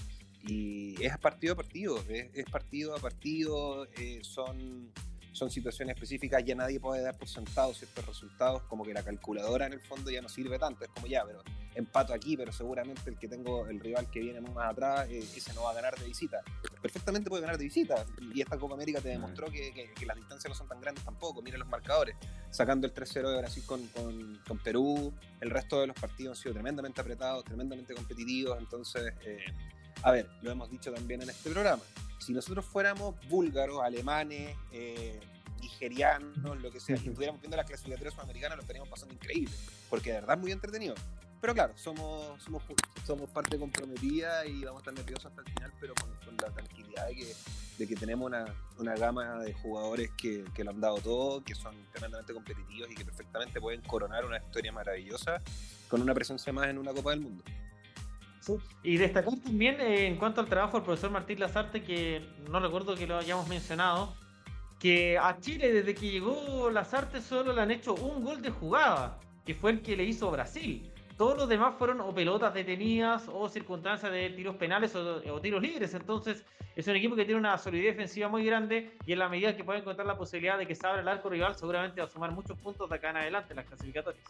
Y 0.47 0.95
es 1.03 1.17
partido 1.17 1.53
a 1.53 1.55
partido, 1.57 2.01
es, 2.07 2.45
partido 2.45 2.95
a 2.95 2.99
partido, 2.99 3.87
eh, 3.97 4.19
son 4.23 4.91
son 5.31 5.49
situaciones 5.49 5.95
específicas, 5.95 6.43
ya 6.43 6.55
nadie 6.55 6.79
puede 6.79 7.01
dar 7.01 7.17
por 7.17 7.27
sentado 7.27 7.73
ciertos 7.73 8.05
resultados, 8.05 8.63
como 8.63 8.83
que 8.83 8.93
la 8.93 9.03
calculadora 9.03 9.65
en 9.67 9.73
el 9.73 9.81
fondo 9.81 10.11
ya 10.11 10.21
no 10.21 10.29
sirve 10.29 10.57
tanto, 10.59 10.83
es 10.83 10.91
como 10.91 11.07
ya, 11.07 11.23
pero 11.25 11.43
empato 11.75 12.13
aquí, 12.13 12.35
pero 12.35 12.51
seguramente 12.51 13.09
el 13.09 13.17
que 13.17 13.27
tengo, 13.27 13.67
el 13.67 13.79
rival 13.79 14.09
que 14.09 14.19
viene 14.19 14.41
más 14.41 14.71
atrás, 14.71 15.07
eh, 15.09 15.19
ese 15.19 15.53
no 15.53 15.63
va 15.63 15.71
a 15.71 15.73
ganar 15.75 15.97
de 15.97 16.05
visita. 16.05 16.41
Perfectamente 16.81 17.29
puede 17.29 17.41
ganar 17.41 17.57
de 17.57 17.63
visita, 17.63 18.05
y 18.33 18.41
esta 18.41 18.57
Copa 18.57 18.75
América 18.75 19.01
te 19.01 19.09
demostró 19.09 19.49
que, 19.49 19.89
las 20.05 20.17
distancias 20.17 20.49
no 20.49 20.55
son 20.55 20.67
tan 20.67 20.81
grandes 20.81 21.03
tampoco, 21.03 21.41
mira 21.41 21.57
los 21.57 21.67
marcadores, 21.67 22.15
sacando 22.49 22.87
el 22.87 22.93
3-0 22.93 23.29
de 23.29 23.37
Brasil 23.37 23.63
con, 23.65 23.87
con, 24.47 24.59
Perú, 24.59 25.13
el 25.39 25.49
resto 25.49 25.79
de 25.81 25.87
los 25.87 25.95
partidos 25.95 26.37
han 26.37 26.43
sido 26.43 26.53
tremendamente 26.53 26.99
apretados, 27.01 27.43
tremendamente 27.45 27.93
competitivos, 27.93 28.57
entonces... 28.57 29.13
Eh, 29.25 29.39
a 30.03 30.11
ver, 30.11 30.29
lo 30.41 30.51
hemos 30.51 30.69
dicho 30.69 30.91
también 30.93 31.21
en 31.21 31.29
este 31.29 31.49
programa, 31.49 31.81
si 32.19 32.33
nosotros 32.33 32.65
fuéramos 32.65 33.15
búlgaros, 33.27 33.81
alemanes, 33.81 34.55
eh, 34.71 35.19
nigerianos, 35.61 36.61
lo 36.61 36.71
que 36.71 36.79
sea, 36.79 36.95
y 36.95 37.07
estuviéramos 37.07 37.41
viendo 37.41 37.57
las 37.57 37.65
clasificatorias 37.65 38.13
sudamericanas, 38.13 38.57
lo 38.57 38.61
estaríamos 38.61 38.89
pasando 38.89 39.13
increíble, 39.13 39.53
porque 39.89 40.11
de 40.11 40.19
verdad 40.21 40.35
es 40.35 40.41
muy 40.41 40.51
entretenido. 40.51 40.95
Pero 41.41 41.53
claro, 41.53 41.73
somos, 41.77 42.41
somos, 42.43 42.61
somos 43.05 43.29
parte 43.29 43.57
comprometida 43.57 44.45
y 44.45 44.63
vamos 44.63 44.79
a 44.79 44.81
estar 44.81 44.93
nerviosos 44.93 45.27
hasta 45.27 45.41
el 45.41 45.47
final, 45.47 45.71
pero 45.79 45.93
con, 45.95 46.09
la 46.41 46.51
tranquilidad 46.51 47.07
de 47.07 47.15
que, 47.15 47.35
de 47.77 47.87
que 47.87 47.95
tenemos 47.95 48.27
una, 48.27 48.45
una, 48.77 48.95
gama 48.95 49.39
de 49.39 49.53
jugadores 49.53 50.11
que, 50.11 50.45
que, 50.53 50.63
lo 50.63 50.71
han 50.71 50.79
dado 50.79 50.99
todo, 50.99 51.43
que 51.43 51.53
son 51.53 51.75
tremendamente 51.91 52.33
competitivos 52.33 52.89
y 52.91 52.95
que 52.95 53.03
perfectamente 53.03 53.59
pueden 53.59 53.81
coronar 53.81 54.25
una 54.25 54.37
historia 54.37 54.71
maravillosa 54.71 55.41
con 55.89 56.01
una 56.01 56.13
presencia 56.13 56.53
más 56.53 56.67
en 56.67 56.77
una 56.77 56.93
Copa 56.93 57.11
del 57.11 57.21
Mundo. 57.21 57.43
Y 58.83 58.97
destacar 58.97 59.33
también 59.43 59.79
eh, 59.79 60.07
en 60.07 60.15
cuanto 60.15 60.41
al 60.41 60.47
trabajo 60.47 60.77
del 60.77 60.85
profesor 60.85 61.11
Martín 61.11 61.39
Lazarte, 61.39 61.83
que 61.83 62.21
no 62.49 62.59
recuerdo 62.59 62.95
que 62.95 63.07
lo 63.07 63.17
hayamos 63.17 63.47
mencionado, 63.47 64.13
que 64.79 65.17
a 65.17 65.37
Chile 65.39 65.73
desde 65.73 65.93
que 65.93 66.09
llegó 66.09 66.69
Lazarte 66.69 67.21
solo 67.21 67.53
le 67.53 67.61
han 67.61 67.71
hecho 67.71 67.93
un 67.95 68.23
gol 68.23 68.41
de 68.41 68.49
jugada, 68.49 69.19
que 69.45 69.53
fue 69.53 69.71
el 69.71 69.81
que 69.81 69.95
le 69.95 70.05
hizo 70.05 70.31
Brasil. 70.31 70.89
Todos 71.17 71.35
los 71.35 71.49
demás 71.49 71.75
fueron 71.77 71.99
o 71.99 72.13
pelotas 72.13 72.53
detenidas 72.53 73.27
o 73.27 73.49
circunstancias 73.49 74.09
de 74.09 74.29
tiros 74.29 74.55
penales 74.55 74.95
o, 74.95 75.41
tiros 75.41 75.61
libres. 75.61 75.93
Entonces 75.93 76.45
es 76.77 76.87
un 76.87 76.95
equipo 76.95 77.13
que 77.17 77.25
tiene 77.25 77.41
una 77.41 77.57
solidez 77.57 77.97
defensiva 77.97 78.29
muy 78.29 78.45
grande 78.45 78.93
y 79.05 79.11
en 79.11 79.19
la 79.19 79.27
medida 79.27 79.53
que 79.53 79.65
puede 79.65 79.79
encontrar 79.79 80.07
la 80.07 80.17
posibilidad 80.17 80.57
de 80.57 80.65
que 80.65 80.75
se 80.75 80.87
abra 80.87 81.01
el 81.01 81.07
arco 81.09 81.29
rival, 81.29 81.55
seguramente 81.55 81.99
va 81.99 82.07
a 82.07 82.09
sumar 82.09 82.31
muchos 82.31 82.57
puntos 82.57 82.89
de 82.89 82.95
acá 82.95 83.09
en 83.09 83.17
adelante 83.17 83.51
en 83.51 83.57
las 83.57 83.65
clasificatorias. 83.65 84.23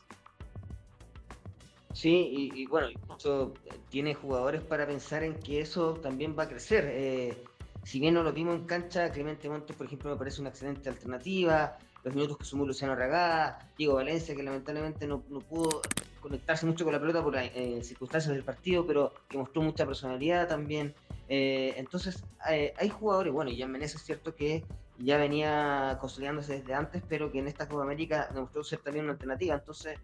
Sí, 1.99 2.49
y, 2.55 2.65
bueno, 2.65 2.89
incluso 2.89 3.53
tiene 3.89 4.15
jugadores 4.15 4.61
para 4.61 4.87
pensar 4.87 5.21
en 5.21 5.33
que 5.33 5.59
eso 5.59 5.95
también 5.95 6.33
va 6.39 6.43
a 6.43 6.47
crecer. 6.47 6.85
Eh, 6.87 7.43
si 7.83 7.99
bien 7.99 8.13
no 8.13 8.23
lo 8.23 8.31
vimos 8.31 8.55
en 8.55 8.63
cancha, 8.63 9.11
Clemente 9.11 9.49
Montes, 9.49 9.75
por 9.75 9.85
ejemplo, 9.85 10.09
me 10.09 10.15
parece 10.15 10.39
una 10.39 10.49
excelente 10.49 10.87
alternativa. 10.87 11.77
Los 12.05 12.15
minutos 12.15 12.37
que 12.37 12.45
sumó 12.45 12.65
Luciano 12.65 12.95
Ragada, 12.95 13.69
Diego 13.77 13.95
Valencia, 13.95 14.33
que 14.33 14.43
lamentablemente 14.43 15.05
no, 15.07 15.19
pudo 15.19 15.81
conectarse 16.21 16.65
mucho 16.65 16.85
con 16.85 16.93
la 16.93 17.01
pelota 17.01 17.21
por 17.21 17.35
eh, 17.35 17.83
circunstancias 17.83 18.33
del 18.33 18.45
partido, 18.45 18.87
pero 18.87 19.11
que 19.27 19.37
mostró 19.37 19.61
mucha 19.61 19.85
personalidad 19.85 20.47
también. 20.47 20.95
Eh, 21.27 21.73
entonces, 21.75 22.23
hay 22.39 22.87
jugadores, 22.87 23.33
bueno, 23.33 23.51
y 23.51 23.57
ya 23.57 23.67
Menezes 23.67 23.99
es 23.99 24.05
cierto 24.05 24.33
que 24.33 24.63
ya 24.99 25.17
venía 25.17 25.97
consolidándose 25.99 26.59
desde 26.59 26.73
antes, 26.73 27.03
pero 27.09 27.29
que 27.29 27.39
en 27.39 27.49
esta 27.49 27.67
Copa 27.67 27.83
América 27.83 28.29
demostró 28.33 28.63
ser 28.63 28.79
también 28.79 29.03
una 29.03 29.15
alternativa. 29.15 29.55
Entonces, 29.55 29.99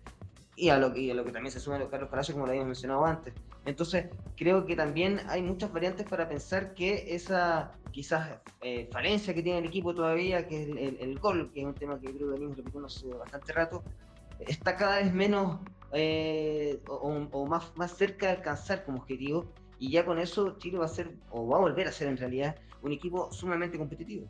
y 0.56 0.70
a 0.70 0.78
lo 0.78 0.94
que, 0.94 1.12
a 1.12 1.14
lo 1.14 1.26
que 1.26 1.32
también 1.32 1.52
se 1.52 1.60
suma 1.60 1.80
Carlos 1.90 2.10
Palacio, 2.10 2.34
como 2.34 2.46
lo 2.46 2.52
habíamos 2.52 2.70
mencionado 2.70 3.06
antes. 3.06 3.34
Entonces, 3.66 4.08
creo 4.38 4.66
que 4.66 4.76
también 4.76 5.22
hay 5.28 5.42
muchas 5.42 5.72
variantes 5.72 6.08
para 6.08 6.30
pensar 6.30 6.74
que 6.74 7.16
esa 7.16 7.72
quizás 7.92 8.40
eh, 8.62 8.90
falencia 8.92 9.34
que 9.34 9.42
tiene 9.42 9.60
el 9.60 9.66
equipo 9.66 9.96
todavía, 9.96 10.48
que 10.48 10.64
es 10.64 10.70
el, 11.00 11.20
gol, 11.20 11.52
que 11.54 11.62
es 11.62 11.66
un 11.66 11.74
tema 11.74 12.00
que 12.00 12.08
creo 12.08 12.28
que 12.28 12.34
venimos 12.34 12.58
repitiendo 12.58 12.88
hace 12.88 13.08
bastante 13.08 13.54
rato, 13.54 13.84
está 14.40 14.76
cada 14.76 14.98
vez 14.98 15.14
menos 15.14 15.60
eh, 15.94 16.82
o, 16.88 17.46
más, 17.46 17.72
más 17.76 17.96
cerca 17.96 18.28
de 18.28 18.34
alcanzar 18.34 18.86
como 18.86 19.00
objetivo. 19.00 19.46
Y 19.80 19.92
ya 19.92 20.06
con 20.06 20.20
eso 20.20 20.58
Chile 20.58 20.78
va 20.78 20.86
a 20.86 20.90
ser, 20.90 21.12
o 21.32 21.48
va 21.48 21.58
a 21.58 21.62
volver 21.62 21.88
a 21.88 21.92
ser 21.92 22.08
en 22.08 22.18
realidad, 22.18 22.56
un 22.82 22.92
equipo 22.92 23.32
sumamente 23.32 23.78
competitivo. 23.78 24.28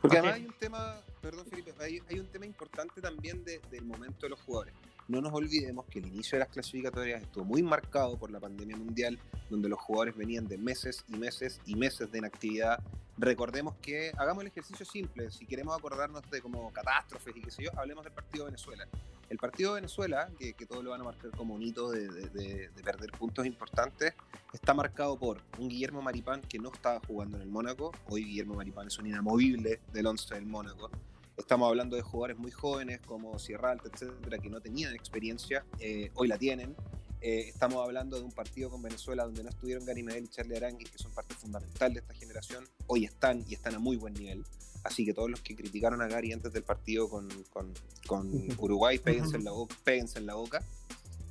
Porque 0.00 0.18
además 0.18 0.36
hay 0.36 0.46
un 0.46 0.54
tema, 0.58 1.00
perdón 1.20 1.46
Felipe, 1.46 1.72
hay, 1.80 2.18
un 2.18 2.26
tema 2.26 2.46
importante 2.46 3.00
también 3.00 3.44
del 3.44 3.84
momento 3.84 4.26
de 4.26 4.30
los 4.30 4.40
jugadores. 4.42 4.74
No 5.08 5.20
nos 5.20 5.32
olvidemos 5.32 5.86
que 5.86 5.98
el 5.98 6.06
inicio 6.06 6.36
de 6.36 6.40
las 6.40 6.48
clasificatorias 6.48 7.22
estuvo 7.22 7.44
muy 7.44 7.62
marcado 7.62 8.16
por 8.18 8.30
la 8.30 8.40
pandemia 8.40 8.76
mundial, 8.76 9.18
donde 9.50 9.68
los 9.68 9.80
jugadores 9.80 10.16
venían 10.16 10.46
de 10.46 10.58
meses 10.58 11.04
y 11.08 11.16
meses 11.16 11.60
y 11.66 11.74
meses 11.74 12.10
de 12.12 12.18
inactividad. 12.18 12.78
Recordemos 13.18 13.74
que 13.82 14.12
hagamos 14.16 14.42
el 14.42 14.48
ejercicio 14.48 14.86
simple, 14.86 15.30
si 15.30 15.44
queremos 15.44 15.76
acordarnos 15.76 16.22
de 16.30 16.40
como 16.40 16.72
catástrofes 16.72 17.36
y 17.36 17.42
qué 17.42 17.50
sé 17.50 17.64
yo, 17.64 17.70
hablemos 17.76 18.04
del 18.04 18.12
partido 18.12 18.44
de 18.44 18.52
Venezuela. 18.52 18.88
El 19.28 19.38
partido 19.38 19.74
de 19.74 19.80
Venezuela, 19.80 20.28
que, 20.38 20.54
que 20.54 20.66
todos 20.66 20.84
lo 20.84 20.90
van 20.90 21.00
a 21.00 21.04
marcar 21.04 21.30
como 21.30 21.54
un 21.54 21.62
hito 21.62 21.90
de, 21.90 22.08
de, 22.08 22.82
perder 22.82 23.10
puntos 23.12 23.46
importantes, 23.46 24.14
está 24.52 24.74
marcado 24.74 25.18
por 25.18 25.40
un 25.58 25.68
Guillermo 25.68 26.02
Maripán 26.02 26.42
que 26.42 26.58
no 26.58 26.70
estaba 26.70 27.00
jugando 27.06 27.36
en 27.38 27.42
el 27.42 27.48
Mónaco. 27.48 27.92
Hoy 28.08 28.24
Guillermo 28.24 28.54
Maripán 28.54 28.88
es 28.88 28.98
un 28.98 29.06
inamovible 29.06 29.80
del 29.92 30.06
11 30.06 30.34
del 30.34 30.46
Mónaco. 30.46 30.90
Estamos 31.36 31.68
hablando 31.68 31.96
de 31.96 32.02
jugadores 32.02 32.38
muy 32.38 32.50
jóvenes 32.50 33.00
como 33.00 33.38
Sierra 33.38 33.72
Alta, 33.72 33.88
etcétera, 33.92 34.38
que 34.38 34.50
no 34.50 34.60
tenían 34.60 34.94
experiencia, 34.94 35.64
eh, 35.80 36.10
hoy 36.14 36.28
la 36.28 36.38
tienen. 36.38 36.76
Eh, 37.20 37.48
estamos 37.48 37.84
hablando 37.84 38.18
de 38.18 38.24
un 38.24 38.32
partido 38.32 38.68
con 38.68 38.82
Venezuela 38.82 39.24
donde 39.24 39.44
no 39.44 39.50
estuvieron 39.50 39.84
Gary 39.84 40.02
Medel 40.02 40.24
y 40.24 40.28
Charlie 40.28 40.56
Arangui, 40.56 40.84
que 40.84 40.98
son 40.98 41.12
parte 41.12 41.34
fundamental 41.34 41.94
de 41.94 42.00
esta 42.00 42.14
generación. 42.14 42.68
Hoy 42.86 43.04
están 43.04 43.44
y 43.48 43.54
están 43.54 43.74
a 43.74 43.78
muy 43.78 43.96
buen 43.96 44.14
nivel. 44.14 44.44
Así 44.82 45.04
que 45.04 45.14
todos 45.14 45.30
los 45.30 45.40
que 45.40 45.54
criticaron 45.54 46.02
a 46.02 46.08
Gary 46.08 46.32
antes 46.32 46.52
del 46.52 46.64
partido 46.64 47.08
con, 47.08 47.28
con, 47.50 47.72
con 48.06 48.28
Uruguay, 48.58 48.98
péguense 48.98 49.36
en 49.36 49.44
la 49.44 49.52
boca. 49.52 49.76
Péguense 49.84 50.18
en 50.18 50.26
la 50.26 50.34
boca. 50.34 50.64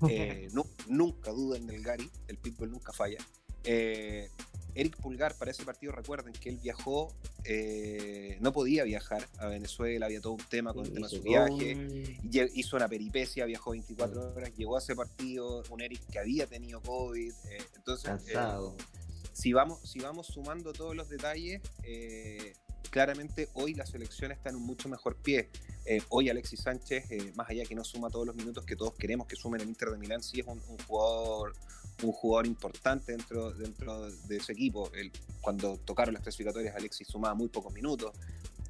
Eh, 0.10 0.48
no, 0.54 0.66
nunca 0.88 1.32
duden 1.32 1.68
del 1.68 1.84
Gary, 1.84 2.10
el 2.28 2.38
Pitbull 2.38 2.72
nunca 2.72 2.92
falla. 2.94 3.20
Eric 4.76 4.98
Pulgar 4.98 5.36
para 5.36 5.52
ese 5.52 5.64
partido, 5.64 5.92
recuerden 5.92 6.34
que 6.34 6.50
él 6.50 6.58
viajó, 6.58 7.14
eh, 7.44 8.38
no 8.42 8.54
podía 8.54 8.84
viajar 8.84 9.28
a 9.38 9.48
Venezuela, 9.48 10.06
había 10.06 10.22
todo 10.22 10.34
un 10.34 10.44
tema 10.50 10.74
con 10.74 10.86
el 10.86 10.94
tema 10.94 11.08
de 11.08 11.16
su 11.16 11.22
viaje, 11.22 12.20
hizo 12.54 12.78
una 12.78 12.88
peripecia, 12.88 13.46
viajó 13.46 13.72
24 13.72 14.34
horas, 14.34 14.54
llegó 14.56 14.76
a 14.76 14.80
ese 14.80 14.96
partido, 14.96 15.64
un 15.70 15.82
Eric 15.82 16.02
que 16.12 16.20
había 16.20 16.48
tenido 16.48 16.82
COVID, 16.82 17.32
eh, 17.32 17.58
entonces... 17.76 18.12
Eh, 18.30 18.36
si 19.34 19.54
vamos, 19.54 19.80
si 19.90 20.00
vamos 20.00 20.28
sumando 20.28 20.74
todos 20.74 20.94
los 20.94 21.08
detalles, 21.08 21.62
claramente 22.90 23.48
hoy 23.54 23.74
la 23.74 23.86
selección 23.86 24.34
está 24.34 24.50
en 24.50 24.58
un 24.58 24.64
mucho 24.64 24.90
mejor 24.90 25.16
pie. 25.16 25.50
hoy 26.10 26.30
Alexis 26.30 26.60
Sánchez, 26.60 27.06
más 27.36 27.50
allá 27.50 27.64
que 27.64 27.74
no 27.74 27.86
suma 27.86 28.10
todos 28.10 28.28
los 28.28 28.36
minutos 28.36 28.66
que 28.66 28.76
todos 28.76 28.94
queremos 28.96 29.28
que 29.28 29.38
sumen 29.38 29.62
el 29.62 29.70
Inter 29.70 29.90
de 29.90 29.98
Milán, 29.98 30.22
sí 30.22 30.42
es 30.42 30.48
un, 30.48 30.62
un 30.68 30.78
jugador 30.80 31.54
un 32.04 32.12
jugador 32.12 32.48
importante 32.48 33.12
dentro, 33.12 33.52
dentro 33.52 34.10
de 34.10 34.38
ese 34.38 34.54
equipo. 34.54 34.92
El, 34.94 35.12
cuando 35.42 35.78
tocaron 35.78 36.14
las 36.14 36.24
clasificatorias, 36.24 36.76
Alexis 36.76 37.08
sumaba 37.08 37.34
muy 37.34 37.50
pocos 37.50 37.74
minutos. 37.74 38.12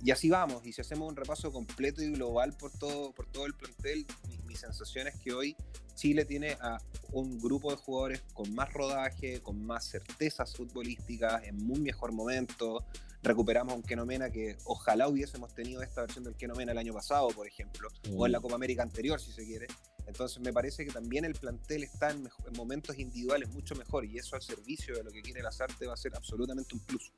Y 0.04 0.10
así 0.10 0.30
vamos, 0.30 0.66
y 0.66 0.74
si 0.74 0.82
hacemos 0.82 1.08
un 1.08 1.16
repaso 1.16 1.52
completo 1.52 2.02
y 2.02 2.12
global 2.12 2.54
por 2.58 2.72
todo, 2.72 3.12
por 3.12 3.28
todo 3.28 3.46
el 3.46 3.54
plantel, 3.54 4.06
mi, 4.48 4.56
sensación 4.56 5.08
es 5.08 5.16
que 5.18 5.32
hoy 5.32 5.56
Chile 5.96 6.26
tiene 6.26 6.58
a 6.60 6.78
un 7.12 7.40
grupo 7.40 7.72
de 7.72 7.78
jugadores 7.78 8.22
con 8.34 8.54
más 8.54 8.74
rodaje, 8.74 9.42
con 9.42 9.64
más 9.64 9.86
certezas 9.86 10.56
futbolísticas, 10.56 11.44
en 11.46 11.58
muy 11.58 11.80
mejor 11.80 12.12
momento. 12.12 12.84
Recuperamos 13.24 13.76
un 13.76 13.84
Kenomena 13.84 14.30
que 14.30 14.58
ojalá 14.66 15.08
hubiésemos 15.08 15.54
tenido 15.54 15.82
esta 15.82 16.02
versión 16.02 16.24
del 16.24 16.36
Kenomena 16.36 16.72
el 16.72 16.78
año 16.80 16.94
pasado, 16.94 17.30
por 17.30 17.48
ejemplo, 17.48 17.88
o 18.16 18.26
en 18.26 18.32
la 18.32 18.40
Copa 18.40 18.56
América 18.56 18.84
anterior, 18.84 19.22
si 19.22 19.32
se 19.32 19.46
quiere. 19.46 19.68
Entonces 20.12 20.40
me 20.42 20.52
parece 20.52 20.86
que 20.86 20.92
también 20.92 21.24
el 21.24 21.36
plantel 21.36 21.84
está 21.84 22.12
en, 22.12 22.30
momentos 22.58 23.00
individuales 23.00 23.50
mucho 23.54 23.76
mejor 23.76 24.04
y 24.04 24.18
eso 24.18 24.36
al 24.36 24.42
servicio 24.42 24.94
de 24.94 25.04
lo 25.04 25.12
que 25.12 25.22
quiere 25.22 25.42
las 25.42 25.62
artes 25.62 25.88
va 25.88 25.94
a 25.94 25.98
ser 25.98 26.14
absolutamente 26.14 26.76
un 26.76 26.82
plus. 26.82 27.14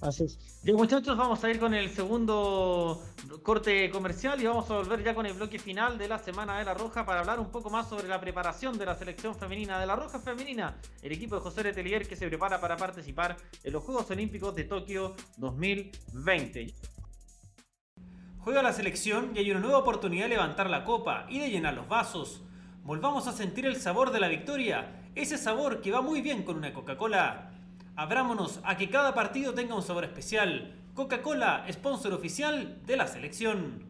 Así 0.00 0.24
es. 0.24 0.38
Bien, 0.62 0.78
muchachos, 0.78 1.18
vamos 1.18 1.44
a 1.44 1.50
ir 1.50 1.60
con 1.60 1.74
el 1.74 1.90
segundo 1.90 3.04
corte 3.42 3.90
comercial 3.90 4.40
y 4.40 4.46
vamos 4.46 4.70
a 4.70 4.76
volver 4.76 5.04
ya 5.04 5.14
con 5.14 5.26
el 5.26 5.34
bloque 5.34 5.58
final 5.58 5.98
de 5.98 6.08
la 6.08 6.18
Semana 6.18 6.58
de 6.58 6.64
la 6.64 6.72
Roja 6.72 7.04
para 7.04 7.20
hablar 7.20 7.38
un 7.38 7.50
poco 7.50 7.68
más 7.68 7.90
sobre 7.90 8.08
la 8.08 8.18
preparación 8.18 8.78
de 8.78 8.86
la 8.86 8.94
selección 8.94 9.34
femenina 9.34 9.78
de 9.78 9.84
la 9.84 9.96
Roja 9.96 10.18
Femenina, 10.18 10.80
el 11.02 11.12
equipo 11.12 11.34
de 11.34 11.42
José 11.42 11.62
Letelier 11.62 12.08
que 12.08 12.16
se 12.16 12.26
prepara 12.26 12.58
para 12.58 12.78
participar 12.78 13.36
en 13.62 13.72
los 13.74 13.84
Juegos 13.84 14.10
Olímpicos 14.10 14.54
de 14.54 14.64
Tokio 14.64 15.14
2020. 15.36 16.74
Juega 18.42 18.62
la 18.62 18.72
selección 18.72 19.32
y 19.34 19.40
hay 19.40 19.50
una 19.50 19.60
nueva 19.60 19.78
oportunidad 19.78 20.24
de 20.24 20.30
levantar 20.30 20.70
la 20.70 20.84
copa 20.84 21.26
y 21.28 21.38
de 21.40 21.50
llenar 21.50 21.74
los 21.74 21.88
vasos. 21.88 22.40
Volvamos 22.84 23.26
a 23.26 23.32
sentir 23.32 23.66
el 23.66 23.76
sabor 23.76 24.12
de 24.12 24.20
la 24.20 24.28
victoria, 24.28 25.02
ese 25.14 25.36
sabor 25.36 25.82
que 25.82 25.92
va 25.92 26.00
muy 26.00 26.22
bien 26.22 26.42
con 26.42 26.56
una 26.56 26.72
Coca-Cola. 26.72 27.50
Abrámonos 27.96 28.60
a 28.64 28.78
que 28.78 28.88
cada 28.88 29.12
partido 29.12 29.52
tenga 29.52 29.74
un 29.74 29.82
sabor 29.82 30.04
especial. 30.04 30.74
Coca-Cola, 30.94 31.66
sponsor 31.70 32.14
oficial 32.14 32.80
de 32.86 32.96
la 32.96 33.06
selección. 33.06 33.84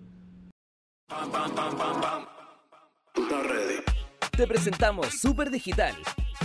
Te 4.37 4.47
presentamos 4.49 5.21
Super 5.21 5.49
Digital, 5.51 5.95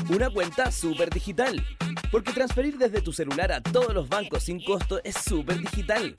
una 0.10 0.30
cuenta 0.30 0.72
super 0.72 1.10
digital, 1.10 1.66
porque 2.12 2.34
transferir 2.34 2.78
desde 2.78 3.02
tu 3.02 3.12
celular 3.12 3.52
a 3.52 3.62
todos 3.62 3.96
los 3.96 4.08
bancos 4.08 4.44
sin 4.44 4.64
costo 4.64 5.02
es 5.04 5.16
súper 5.16 5.58
digital. 5.58 6.16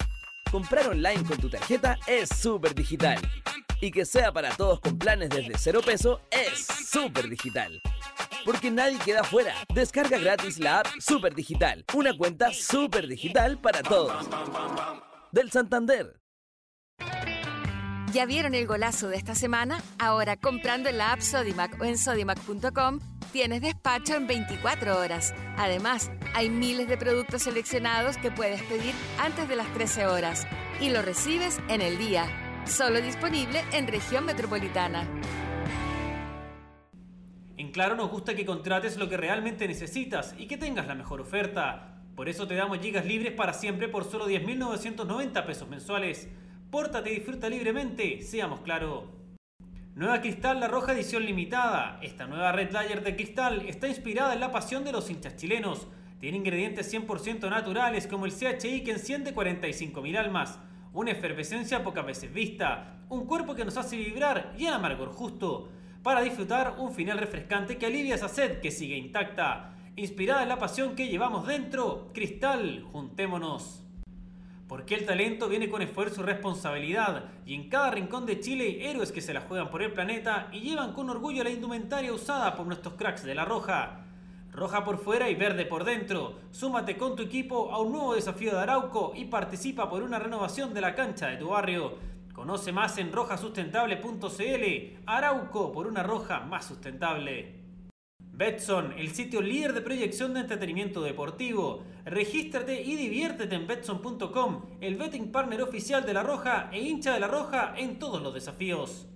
Comprar 0.51 0.89
online 0.89 1.25
con 1.25 1.39
tu 1.39 1.49
tarjeta 1.49 1.99
es 2.07 2.29
súper 2.29 2.75
digital. 2.75 3.19
Y 3.81 3.91
que 3.91 4.05
sea 4.05 4.33
para 4.33 4.51
todos 4.57 4.81
con 4.81 4.99
planes 4.99 5.29
desde 5.31 5.59
cero 5.59 5.81
peso 5.85 6.21
es 6.31 6.67
súper 6.67 7.29
digital. 7.29 7.81
Porque 8.45 8.71
nadie 8.71 8.99
queda 8.99 9.25
fuera. 9.25 9.55
Descarga 9.75 10.19
gratis 10.19 10.59
la 10.59 10.81
app 10.81 10.87
Super 11.01 11.35
Digital. 11.35 11.85
Una 11.95 12.17
cuenta 12.17 12.53
súper 12.55 13.09
digital 13.09 13.59
para 13.61 13.83
todos. 13.83 14.27
Del 15.33 15.51
Santander. 15.51 16.21
¿Ya 18.17 18.25
vieron 18.25 18.55
el 18.55 18.67
golazo 18.67 19.09
de 19.09 19.19
esta 19.19 19.35
semana? 19.35 19.83
Ahora 19.99 20.39
comprando 20.39 20.89
en 20.89 20.97
la 20.97 21.13
app 21.13 21.21
Sodimac 21.21 21.79
o 21.79 21.85
en 21.85 21.99
sodimac.com 21.99 22.99
tienes 23.31 23.61
despacho 23.61 24.15
en 24.15 24.27
24 24.27 24.99
horas. 24.99 25.35
Además, 25.59 26.11
hay 26.33 26.49
miles 26.49 26.89
de 26.89 26.97
productos 26.97 27.43
seleccionados 27.43 28.17
que 28.17 28.31
puedes 28.31 28.63
pedir 28.63 28.95
antes 29.19 29.47
de 29.47 29.57
las 29.57 29.71
13 29.75 30.07
horas 30.07 30.47
y 30.81 30.89
lo 30.89 31.03
recibes 31.03 31.61
en 31.69 31.83
el 31.83 31.99
día. 31.99 32.25
Solo 32.65 33.03
disponible 33.03 33.63
en 33.73 33.87
región 33.87 34.25
metropolitana. 34.25 35.07
En 37.59 37.71
Claro 37.71 37.97
nos 37.97 38.11
gusta 38.11 38.35
que 38.35 38.47
contrates 38.47 38.97
lo 38.97 39.11
que 39.11 39.19
realmente 39.19 39.69
necesitas 39.69 40.35
y 40.39 40.47
que 40.47 40.57
tengas 40.57 40.87
la 40.87 40.95
mejor 40.95 41.21
oferta. 41.21 42.01
Por 42.17 42.31
eso 42.31 42.47
te 42.47 42.55
damos 42.55 42.79
gigas 42.79 43.05
libres 43.05 43.35
para 43.35 43.53
siempre 43.53 43.89
por 43.89 44.05
solo 44.05 44.27
10.990 44.27 45.45
pesos 45.45 45.69
mensuales. 45.69 46.31
Y 46.77 47.09
disfruta 47.09 47.49
libremente, 47.49 48.21
seamos 48.21 48.61
claro. 48.61 49.11
Nueva 49.95 50.21
Cristal 50.21 50.61
La 50.61 50.69
Roja 50.69 50.93
edición 50.93 51.25
limitada. 51.25 51.99
Esta 52.03 52.27
nueva 52.27 52.53
Red 52.53 52.71
Layer 52.71 53.03
de 53.03 53.17
cristal 53.17 53.63
está 53.67 53.89
inspirada 53.89 54.35
en 54.35 54.41
la 54.41 54.53
pasión 54.53 54.85
de 54.85 54.93
los 54.93 55.09
hinchas 55.09 55.37
chilenos. 55.37 55.87
Tiene 56.21 56.37
ingredientes 56.37 56.93
100% 56.93 57.49
naturales 57.49 58.07
como 58.07 58.27
el 58.27 58.33
CHI 58.33 58.85
que 58.85 58.91
enciende 58.91 59.35
45.000 59.35 60.19
almas, 60.19 60.59
una 60.93 61.13
efervescencia 61.13 61.83
pocas 61.83 62.05
veces 62.05 62.31
vista, 62.31 62.99
un 63.09 63.25
cuerpo 63.25 63.55
que 63.55 63.65
nos 63.65 63.79
hace 63.79 63.97
vibrar 63.97 64.53
y 64.59 64.67
el 64.67 64.75
amargor 64.75 65.13
justo, 65.13 65.71
para 66.03 66.21
disfrutar 66.21 66.75
un 66.77 66.93
final 66.93 67.17
refrescante 67.17 67.79
que 67.79 67.87
alivia 67.87 68.17
esa 68.17 68.29
sed 68.29 68.61
que 68.61 68.71
sigue 68.71 68.99
intacta. 68.99 69.75
Inspirada 69.97 70.43
en 70.43 70.51
la 70.51 70.59
pasión 70.59 70.95
que 70.95 71.09
llevamos 71.09 71.47
dentro, 71.47 72.11
Cristal, 72.13 72.83
juntémonos. 72.93 73.86
Porque 74.69 74.97
el 74.97 75.07
talento 75.07 75.49
viene 75.49 75.69
con 75.69 75.81
esfuerzo 75.81 76.23
y 76.23 76.25
responsabilidad, 76.25 77.27
y 77.45 77.55
en 77.55 77.69
cada 77.69 77.93
rincón 77.93 78.27
de 78.27 78.41
Chile 78.41 78.65
hay 78.65 78.87
héroes 78.87 79.13
que 79.13 79.21
se 79.21 79.33
la 79.33 79.43
juegan 79.43 79.71
por 79.71 79.81
el 79.83 79.93
planeta 79.93 80.49
y 80.53 80.61
llevan 80.61 80.93
con 80.93 81.09
orgullo 81.09 81.45
la 81.45 81.51
indumentaria 81.51 82.13
usada 82.13 82.57
por 82.57 82.67
nuestros 82.67 82.95
cracks 82.95 83.23
de 83.23 83.35
la 83.35 83.45
Roja. 83.45 84.07
Roja 84.51 84.85
por 84.85 84.99
fuera 84.99 85.29
y 85.31 85.35
verde 85.35 85.67
por 85.67 85.85
dentro. 85.85 86.41
Súmate 86.51 86.97
con 86.97 87.15
tu 87.15 87.23
equipo 87.23 87.71
a 87.71 87.81
un 87.81 87.93
nuevo 87.93 88.15
desafío 88.15 88.53
de 88.53 88.61
Arauco 88.61 89.13
y 89.15 89.27
participa 89.27 89.89
por 89.89 90.03
una 90.03 90.19
renovación 90.19 90.75
de 90.75 90.81
la 90.81 90.95
cancha 90.95 91.29
de 91.29 91.37
tu 91.37 91.51
barrio. 91.51 91.99
Conoce 92.33 92.73
más 92.73 92.99
en 92.99 93.13
rojasustentable.cl. 93.13 94.99
Arauco 95.07 95.73
por 95.73 95.87
una 95.87 96.03
roja 96.03 96.41
más 96.41 96.65
sustentable. 96.65 97.66
Betson, 98.37 98.93
el 98.99 99.15
sitio 99.15 99.41
líder 99.41 99.73
de 99.73 99.81
proyección 99.81 100.35
de 100.35 100.41
entretenimiento 100.41 101.03
deportivo. 101.03 101.85
Regístrate 102.05 102.83
y 102.83 102.95
diviértete 102.95 103.55
en 103.55 103.67
betson.com, 103.67 104.63
el 104.83 104.97
betting 104.97 105.33
partner 105.33 105.63
oficial 105.63 106.05
de 106.05 106.13
La 106.13 106.23
Roja 106.23 106.69
e 106.71 106.83
hincha 106.83 107.15
de 107.15 107.21
La 107.21 107.29
Roja 107.29 107.73
en 107.79 107.99
todos 107.99 108.21
los 108.21 108.35
desafíos. 108.35 109.07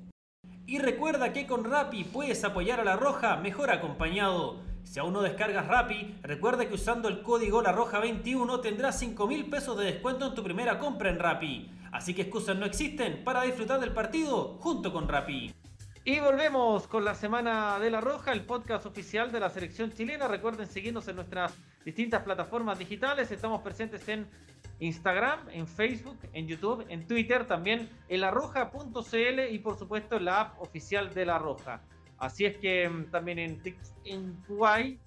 Y 0.66 0.78
recuerda 0.78 1.34
que 1.34 1.46
con 1.46 1.64
Rappi 1.64 2.04
puedes 2.04 2.42
apoyar 2.44 2.80
a 2.80 2.84
La 2.84 2.96
Roja 2.96 3.36
mejor 3.36 3.70
acompañado. 3.70 4.62
Si 4.84 4.98
aún 4.98 5.12
no 5.12 5.20
descargas 5.20 5.68
Rappi, 5.68 6.14
recuerda 6.22 6.66
que 6.66 6.76
usando 6.76 7.08
el 7.08 7.20
código 7.20 7.60
La 7.60 7.72
Roja 7.72 7.98
21 7.98 8.60
tendrás 8.60 8.98
5 9.00 9.26
mil 9.26 9.50
pesos 9.50 9.76
de 9.76 9.84
descuento 9.84 10.28
en 10.28 10.34
tu 10.34 10.42
primera 10.42 10.78
compra 10.78 11.10
en 11.10 11.18
Rappi. 11.18 11.70
Así 11.92 12.14
que 12.14 12.22
excusas 12.22 12.56
no 12.56 12.64
existen 12.64 13.22
para 13.22 13.42
disfrutar 13.42 13.80
del 13.80 13.92
partido 13.92 14.56
junto 14.60 14.94
con 14.94 15.08
Rappi. 15.08 15.52
Y 16.10 16.18
volvemos 16.18 16.88
con 16.88 17.04
la 17.04 17.14
Semana 17.14 17.78
de 17.78 17.88
la 17.88 18.00
Roja, 18.00 18.32
el 18.32 18.44
podcast 18.44 18.84
oficial 18.84 19.30
de 19.30 19.38
la 19.38 19.48
selección 19.48 19.92
chilena. 19.92 20.26
Recuerden 20.26 20.66
seguirnos 20.66 21.06
en 21.06 21.14
nuestras 21.14 21.56
distintas 21.84 22.24
plataformas 22.24 22.80
digitales. 22.80 23.30
Estamos 23.30 23.62
presentes 23.62 24.08
en 24.08 24.26
Instagram, 24.80 25.38
en 25.52 25.68
Facebook, 25.68 26.18
en 26.32 26.48
YouTube, 26.48 26.84
en 26.88 27.06
Twitter, 27.06 27.46
también 27.46 27.88
en 28.08 28.22
larroja.cl 28.22 29.52
y 29.52 29.58
por 29.60 29.78
supuesto 29.78 30.16
en 30.16 30.24
la 30.24 30.40
app 30.40 30.60
oficial 30.60 31.14
de 31.14 31.26
La 31.26 31.38
Roja. 31.38 31.80
Así 32.18 32.44
es 32.44 32.56
que 32.56 32.88
mm, 32.88 33.12
también 33.12 33.38
en, 33.38 33.62
en 34.04 34.34
Kuwait 34.48 34.98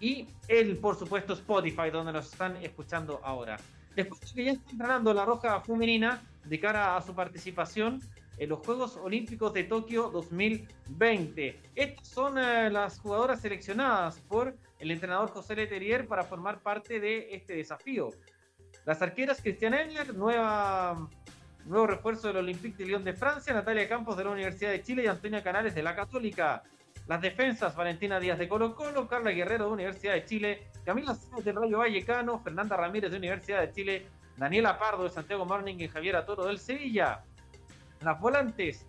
y 0.00 0.26
el, 0.48 0.76
por 0.76 0.96
supuesto, 0.96 1.32
Spotify, 1.32 1.88
donde 1.90 2.12
nos 2.12 2.30
están 2.30 2.58
escuchando 2.58 3.22
ahora. 3.24 3.56
Después 3.96 4.20
de 4.20 4.26
que 4.34 4.44
ya 4.44 4.52
está 4.52 4.70
entrenando 4.70 5.14
La 5.14 5.24
Roja 5.24 5.62
femenina 5.62 6.22
de 6.44 6.60
cara 6.60 6.94
a 6.94 7.00
su 7.00 7.14
participación 7.14 8.02
los 8.46 8.60
Juegos 8.60 8.96
Olímpicos 8.96 9.52
de 9.52 9.64
Tokio 9.64 10.10
2020. 10.10 11.60
Estas 11.74 12.08
son 12.08 12.38
eh, 12.38 12.70
las 12.70 12.98
jugadoras 12.98 13.40
seleccionadas 13.40 14.18
por 14.20 14.56
el 14.78 14.90
entrenador 14.90 15.30
José 15.30 15.54
Leterier 15.54 16.06
para 16.08 16.24
formar 16.24 16.60
parte 16.60 16.98
de 16.98 17.34
este 17.34 17.54
desafío. 17.54 18.10
Las 18.84 19.00
arqueras 19.00 19.40
Cristian 19.40 19.74
Engler, 19.74 20.14
nueva, 20.14 21.08
nuevo 21.66 21.86
refuerzo 21.86 22.28
del 22.28 22.38
Olympique 22.38 22.78
de 22.78 22.86
Lyon 22.86 23.04
de 23.04 23.12
Francia, 23.12 23.54
Natalia 23.54 23.88
Campos 23.88 24.16
de 24.16 24.24
la 24.24 24.30
Universidad 24.30 24.70
de 24.70 24.82
Chile 24.82 25.04
y 25.04 25.06
Antonia 25.06 25.42
Canales 25.42 25.74
de 25.74 25.82
la 25.82 25.94
Católica. 25.94 26.62
Las 27.06 27.20
defensas, 27.20 27.76
Valentina 27.76 28.18
Díaz 28.18 28.38
de 28.38 28.48
Colo 28.48 28.74
Colo, 28.74 29.08
Carla 29.08 29.30
Guerrero 29.30 29.66
de 29.66 29.72
Universidad 29.72 30.14
de 30.14 30.24
Chile, 30.24 30.68
Camila 30.84 31.14
Sáenz 31.14 31.44
del 31.44 31.56
Rayo 31.56 31.78
Vallecano, 31.78 32.40
Fernanda 32.40 32.76
Ramírez 32.76 33.10
de 33.10 33.18
Universidad 33.18 33.60
de 33.60 33.72
Chile, 33.72 34.06
Daniela 34.36 34.78
Pardo 34.78 35.04
de 35.04 35.10
Santiago 35.10 35.44
Morning 35.44 35.76
y 35.78 35.88
Javier 35.88 36.16
Atoro 36.16 36.44
del 36.44 36.58
Sevilla. 36.58 37.22
Las 38.02 38.20
volantes, 38.20 38.86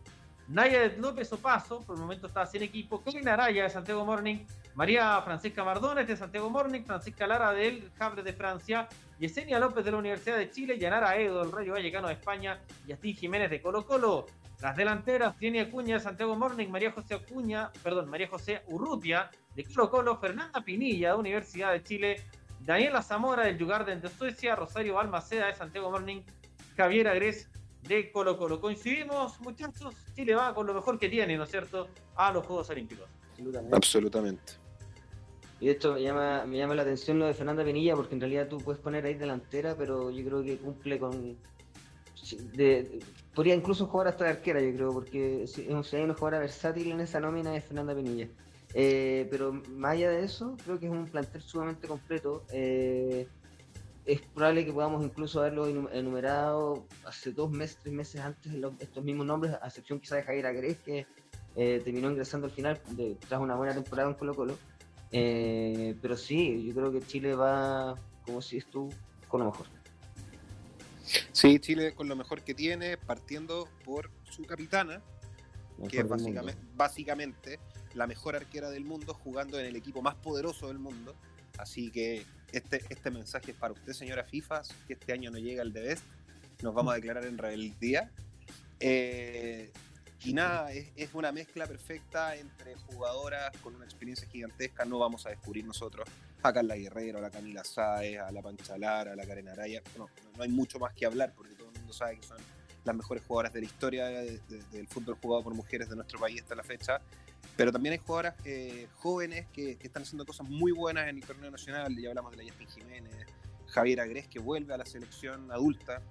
Naya 0.48 0.92
López 0.98 1.32
Opaso, 1.32 1.82
por 1.82 1.96
el 1.96 2.02
momento 2.02 2.28
está 2.28 2.46
sin 2.46 2.64
equipo, 2.64 3.02
Karina 3.02 3.34
Araya 3.34 3.64
de 3.64 3.70
Santiago 3.70 4.04
Morning, 4.06 4.46
María 4.76 5.22
Francisca 5.22 5.64
Mardones 5.64 6.08
de 6.08 6.18
Santiago 6.18 6.50
Morning, 6.50 6.84
Francisca 6.84 7.28
Lara 7.28 7.52
del 7.52 7.92
Havre 8.00 8.24
de 8.24 8.34
Francia, 8.34 8.90
Yesenia 9.20 9.60
López 9.60 9.86
de 9.86 9.92
la 9.92 9.98
Universidad 9.98 10.38
de 10.38 10.50
Chile, 10.50 10.80
Yanara 10.80 11.16
Edo 11.18 11.44
del 11.44 11.52
Rayo 11.52 11.74
Vallecano 11.74 12.08
de 12.08 12.16
España 12.16 12.60
y 12.88 13.14
Jiménez 13.14 13.50
de 13.50 13.62
Colo 13.62 13.86
Colo. 13.86 14.26
Las 14.62 14.76
delanteras, 14.76 15.38
Tiene 15.38 15.62
Acuña 15.62 15.96
de 15.96 16.00
Santiago 16.00 16.36
Morning, 16.36 16.68
María 16.70 16.92
José 16.92 17.16
Acuña, 17.16 17.72
perdón, 17.84 18.10
María 18.10 18.28
José 18.28 18.64
Urrutia 18.68 19.30
de 19.56 19.64
Colo 19.66 19.90
Colo, 19.90 20.18
Fernanda 20.18 20.62
Pinilla 20.62 21.10
de 21.10 21.16
Universidad 21.20 21.72
de 21.72 21.84
Chile, 21.84 22.24
Daniela 22.62 23.02
Zamora 23.02 23.44
del 23.44 23.58
Yugarden 23.58 24.02
de 24.02 24.10
Suecia, 24.10 24.56
Rosario 24.56 24.96
Balmaceda 24.96 25.48
de 25.48 25.56
Santiago 25.56 25.92
Morning, 25.92 26.22
Javier 26.76 27.08
Agres 27.08 27.50
de 27.88 28.12
Colo 28.12 28.38
Colo. 28.38 28.60
Coincidimos, 28.60 29.40
muchachos, 29.42 29.96
Chile 30.16 30.36
va 30.36 30.54
con 30.54 30.68
lo 30.68 30.74
mejor 30.74 30.98
que 31.00 31.10
tiene, 31.10 31.38
¿no 31.38 31.44
es 31.44 31.52
cierto?, 31.52 31.88
a 32.16 32.32
los 32.32 32.46
Juegos 32.46 32.70
Olímpicos. 32.70 33.08
Absolutamente. 33.32 33.76
Absolutamente. 33.76 34.54
Y 35.60 35.68
de 35.68 35.72
hecho 35.72 35.94
me 35.94 36.02
llama, 36.02 36.46
me 36.46 36.58
llama 36.58 36.76
la 36.76 36.82
atención 36.82 37.20
lo 37.20 37.26
de 37.26 37.34
Fernanda 37.34 37.64
Penilla, 37.64 37.96
porque 37.96 38.16
en 38.16 38.20
realidad 38.20 38.50
tú 38.50 38.58
puedes 38.58 38.82
poner 38.82 39.06
ahí 39.06 39.14
delantera, 39.14 39.76
pero 39.78 40.12
yo 40.12 40.26
creo 40.26 40.44
que 40.44 40.58
cumple 40.58 41.00
con. 41.00 41.38
podría 43.34 43.56
incluso 43.56 43.86
jugar 43.88 44.10
hasta 44.10 44.26
de 44.26 44.32
arquera, 44.32 44.62
yo 44.62 44.74
creo, 44.76 44.92
porque 44.92 45.48
si, 45.48 45.62
hay 45.62 46.04
una 46.04 46.16
jugadora 46.16 46.40
versátil 46.40 46.92
en 46.92 47.00
esa 47.00 47.22
nómina 47.22 47.56
es 47.56 47.64
Fernanda 47.64 47.96
Penilla. 47.96 48.28
Eh, 48.74 49.28
pero 49.32 49.54
más 49.54 49.94
allá 49.94 50.10
de 50.10 50.26
eso, 50.26 50.58
creo 50.66 50.80
que 50.80 50.88
es 50.88 50.92
un 50.92 51.06
plantel 51.06 51.42
sumamente 51.42 51.88
completo. 51.88 52.44
Eh, 52.52 53.28
es 54.06 54.22
probable 54.22 54.66
que 54.66 54.74
podamos 54.74 55.04
incluso 55.04 55.40
haberlo 55.40 55.90
enumerado 55.92 56.86
hace 57.06 57.32
dos 57.32 57.50
meses, 57.52 57.78
tres 57.82 57.94
meses 57.94 58.22
antes 58.22 58.52
estos 58.80 59.04
mismos 59.04 59.26
nombres, 59.26 59.56
a 59.62 59.68
excepción 59.68 60.00
quizá 60.00 60.18
de 60.18 60.24
Javier 60.24 60.46
Agres, 60.46 60.78
que 60.80 61.08
eh, 61.56 61.82
terminó 61.84 62.10
ingresando 62.10 62.48
al 62.48 62.52
final 62.52 62.82
tras 63.28 63.40
una 63.40 63.56
buena 63.56 63.74
temporada 63.74 64.10
en 64.10 64.16
Colo 64.16 64.36
Colo. 64.36 64.58
Eh, 65.12 65.96
pero 66.02 66.18
sí, 66.18 66.66
yo 66.66 66.74
creo 66.74 66.92
que 66.92 67.02
Chile 67.02 67.34
va, 67.36 67.96
como 68.26 68.42
si 68.42 68.60
tú, 68.62 68.90
con 69.30 69.40
lo 69.42 69.52
mejor. 69.52 69.68
Sí, 71.32 71.60
Chile 71.60 71.94
con 71.94 72.10
lo 72.10 72.16
mejor 72.16 72.42
que 72.42 72.54
tiene, 72.54 72.98
partiendo 72.98 73.70
por 73.86 74.10
su 74.30 74.44
capitana, 74.44 75.02
que 75.88 76.00
es 76.00 76.08
básicamente, 76.08 76.62
básicamente, 76.76 77.60
la 77.94 78.08
mejor 78.08 78.36
arquera 78.36 78.70
del 78.70 78.84
mundo, 78.84 79.14
jugando 79.14 79.60
en 79.60 79.66
el 79.66 79.76
equipo 79.76 80.02
más 80.02 80.16
poderoso 80.16 80.68
del 80.68 80.80
mundo. 80.80 81.16
Así 81.58 81.92
que 81.92 82.26
este, 82.54 82.82
este 82.90 83.12
mensaje 83.12 83.52
es 83.52 83.58
para 83.58 83.74
usted, 83.74 83.94
señora 83.94 84.24
FIFA, 84.24 84.62
que 84.88 84.94
este 84.94 85.12
año 85.12 85.32
no 85.32 85.40
llega 85.40 85.64
el 85.64 85.74
de 85.74 85.82
Best. 85.82 86.04
Nos 86.62 86.74
vamos 86.74 86.94
a 86.94 86.96
declarar 86.96 87.26
en 87.26 87.38
rebeldía. 87.38 88.12
Eh, 88.80 89.72
y 90.24 90.34
nada, 90.34 90.72
es, 90.72 91.14
una 91.14 91.32
mezcla 91.32 91.68
perfecta 91.68 92.36
entre 92.36 92.76
jugadoras 92.76 93.52
con 93.58 93.76
una 93.76 93.84
experiencia 93.86 94.28
gigantesca. 94.28 94.86
No 94.86 95.00
vamos 95.00 95.26
a 95.26 95.30
descubrir 95.30 95.66
nosotros 95.66 96.08
a 96.42 96.54
Carla 96.54 96.76
Guerrero, 96.76 97.18
a 97.18 97.22
la 97.22 97.30
Camila 97.30 97.64
Sáez, 97.64 98.20
a 98.20 98.32
la 98.32 98.42
Panchalar, 98.42 99.10
a 99.10 99.16
la 99.16 99.26
Karen 99.26 99.50
Araya. 99.50 99.82
No, 99.98 100.08
no 100.38 100.44
hay 100.44 100.50
mucho 100.50 100.80
más 100.80 100.94
que 100.94 101.06
hablar 101.06 101.34
porque 101.36 101.56
todo 101.56 101.70
el 101.70 101.78
mundo 101.80 101.92
sabe 101.92 102.20
que 102.20 102.28
son 102.28 102.38
las 102.86 102.96
mejores 102.96 103.24
jugadoras 103.26 103.54
de 103.54 103.60
la 103.62 103.66
historia 103.66 104.08
del 104.08 104.88
fútbol 104.88 105.18
jugado 105.22 105.44
por 105.44 105.54
mujeres 105.54 105.90
de 105.90 105.96
nuestro 105.96 106.20
país 106.20 106.42
hasta 106.42 106.56
la 106.56 106.64
fecha. 106.64 107.02
Pero 107.56 107.72
también 107.72 107.94
hay 107.94 108.00
jugadoras 108.00 108.36
eh, 108.46 108.88
jóvenes 108.96 109.48
que, 109.54 109.78
están 109.82 110.04
haciendo 110.04 110.26
cosas 110.26 110.50
muy 110.50 110.72
buenas 110.72 111.08
en 111.08 111.18
el 111.18 111.26
torneo 111.26 111.52
nacional. 111.52 111.96
Ya 111.96 112.10
hablamos 112.10 112.32
de 112.32 112.38
la 112.38 112.50
Justin 112.50 112.68
Jiménez, 112.68 113.14
Javier 113.68 114.02
Agres, 114.02 114.28
que 114.28 114.40
vuelve 114.40 114.74
a 114.74 114.78
la 114.78 114.86
selección 114.86 115.52
adulta 115.52 116.02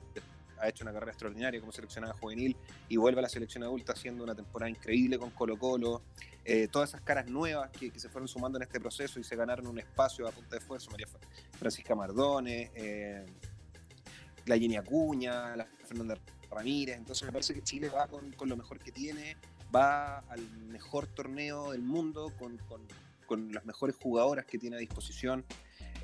ha 0.62 0.68
hecho 0.68 0.84
una 0.84 0.92
carrera 0.92 1.10
extraordinaria 1.10 1.60
como 1.60 1.72
seleccionada 1.72 2.14
juvenil 2.14 2.56
y 2.88 2.96
vuelve 2.96 3.18
a 3.18 3.22
la 3.22 3.28
selección 3.28 3.64
adulta 3.64 3.92
haciendo 3.92 4.22
una 4.22 4.34
temporada 4.34 4.70
increíble 4.70 5.18
con 5.18 5.30
Colo 5.30 5.58
Colo. 5.58 6.02
Eh, 6.44 6.68
todas 6.68 6.90
esas 6.90 7.00
caras 7.00 7.26
nuevas 7.28 7.70
que, 7.70 7.90
se 7.98 8.08
fueron 8.08 8.28
sumando 8.28 8.58
en 8.58 8.62
este 8.62 8.80
proceso 8.80 9.18
y 9.18 9.24
se 9.24 9.34
ganaron 9.34 9.66
un 9.66 9.78
espacio 9.78 10.26
a 10.26 10.30
punta 10.30 10.50
de 10.50 10.58
esfuerzo, 10.58 10.90
María 10.90 11.08
Francisca 11.58 11.94
Mardones, 11.94 12.70
eh, 12.74 13.26
la 14.46 14.56
Jenny 14.56 14.76
Acuña, 14.76 15.56
la 15.56 15.66
Fernanda 15.84 16.16
Ramírez. 16.50 16.96
Entonces 16.96 17.26
me 17.26 17.32
parece 17.32 17.54
que 17.54 17.62
Chile 17.62 17.88
va 17.88 18.06
con, 18.06 18.32
lo 18.48 18.56
mejor 18.56 18.78
que 18.78 18.92
tiene, 18.92 19.36
va 19.74 20.18
al 20.28 20.46
mejor 20.68 21.06
torneo 21.06 21.72
del 21.72 21.82
mundo, 21.82 22.32
con, 22.38 22.58
con 23.26 23.52
las 23.52 23.64
mejores 23.64 23.96
jugadoras 23.96 24.44
que 24.44 24.58
tiene 24.58 24.76
a 24.76 24.78
disposición. 24.78 25.44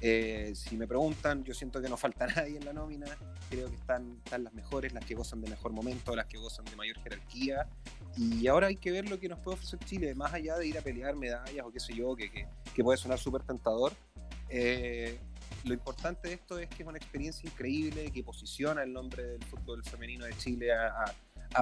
Eh, 0.01 0.53
si 0.55 0.77
me 0.77 0.87
preguntan, 0.87 1.45
yo 1.45 1.55
siento 1.55 1.83
que 1.83 1.89
no 1.89 1.97
falta 1.97 2.27
nadie 2.37 2.57
en 2.57 2.65
la 2.65 2.73
nómina. 2.73 3.07
Creo 3.51 3.69
que 3.69 3.77
están, 3.77 4.21
están 4.25 4.45
las 4.45 4.53
mejores, 4.53 4.93
las 4.93 5.05
que 5.05 5.15
gozan 5.15 5.41
de 5.41 5.51
mejor 5.51 5.73
momento, 5.73 6.15
las 6.15 6.27
que 6.27 6.39
gozan 6.39 6.65
de 6.65 6.77
mayor 6.77 6.99
jerarquía. 7.03 7.69
Y 8.17 8.47
ahora 8.47 8.69
hay 8.69 8.77
que 8.77 8.91
ver 8.91 9.09
lo 9.09 9.19
que 9.19 9.29
nos 9.29 9.39
puede 9.41 9.57
ofrecer 9.57 9.79
Chile, 9.81 10.15
más 10.15 10.33
allá 10.33 10.57
de 10.57 10.67
ir 10.67 10.79
a 10.79 10.83
pelear 10.83 11.15
medallas 11.17 11.65
o 11.65 11.71
qué 11.71 11.81
sé 11.81 11.95
yo, 11.95 12.17
que, 12.17 12.31
que, 12.75 12.83
puede 12.83 12.97
sonar 12.97 13.19
súper 13.19 13.43
tentador. 13.43 13.93
Eh, 14.49 15.19
lo 15.65 15.75
importante 15.75 16.29
de 16.29 16.35
esto 16.35 16.59
es 16.59 16.69
que 16.69 16.83
es 16.83 16.89
una 16.89 16.99
experiencia 16.99 17.49
increíble 17.49 18.11
que 18.11 18.23
posiciona 18.23 18.83
el 18.83 18.93
nombre 18.93 19.23
del 19.23 19.45
fútbol 19.45 19.85
femenino 19.85 20.25
de 20.25 20.37
Chile 20.39 20.73
a 20.73 21.15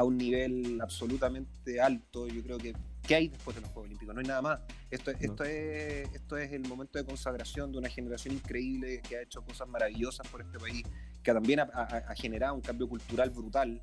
un 0.03 0.17
nivel 0.17 0.81
absolutamente 0.81 1.81
alto. 1.81 2.27
Yo 2.29 2.43
creo 2.43 2.59
que 2.59 2.75
¿qué 3.07 3.15
hay 3.15 3.29
después 3.29 3.55
de 3.55 3.63
los 3.63 3.71
Juegos 3.71 3.89
Olímpicos? 3.89 4.15
No 4.15 4.21
hay 4.21 4.27
nada 4.27 4.43
más. 4.43 4.61
Esto, 4.91 5.11
esto, 5.13 5.45
es, 5.45 6.13
esto 6.15 6.37
es 6.37 6.53
el 6.53 6.63
momento 6.69 6.99
de 6.99 7.05
consagración 7.05 7.73
de 7.73 7.79
una 7.79 7.89
generación 7.89 8.35
increíble 8.35 9.01
que 9.01 9.17
ha 9.17 9.23
hecho 9.23 9.43
cosas 9.43 9.69
maravillosas 9.69 10.27
por 10.29 10.41
este 10.41 10.59
país, 10.59 10.83
que 11.23 11.33
también 11.33 11.61
ha, 11.61 12.15
generado 12.17 12.55
un 12.55 12.61
cambio 12.61 12.89
cultural 12.89 13.31
brutal. 13.31 13.81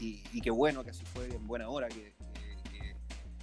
Y, 0.00 0.22
y, 0.32 0.40
qué 0.40 0.50
bueno 0.50 0.82
que 0.82 0.90
así 0.90 1.04
fue 1.04 1.26
en 1.26 1.46
buena 1.46 1.68
hora 1.68 1.88
que, 1.88 2.14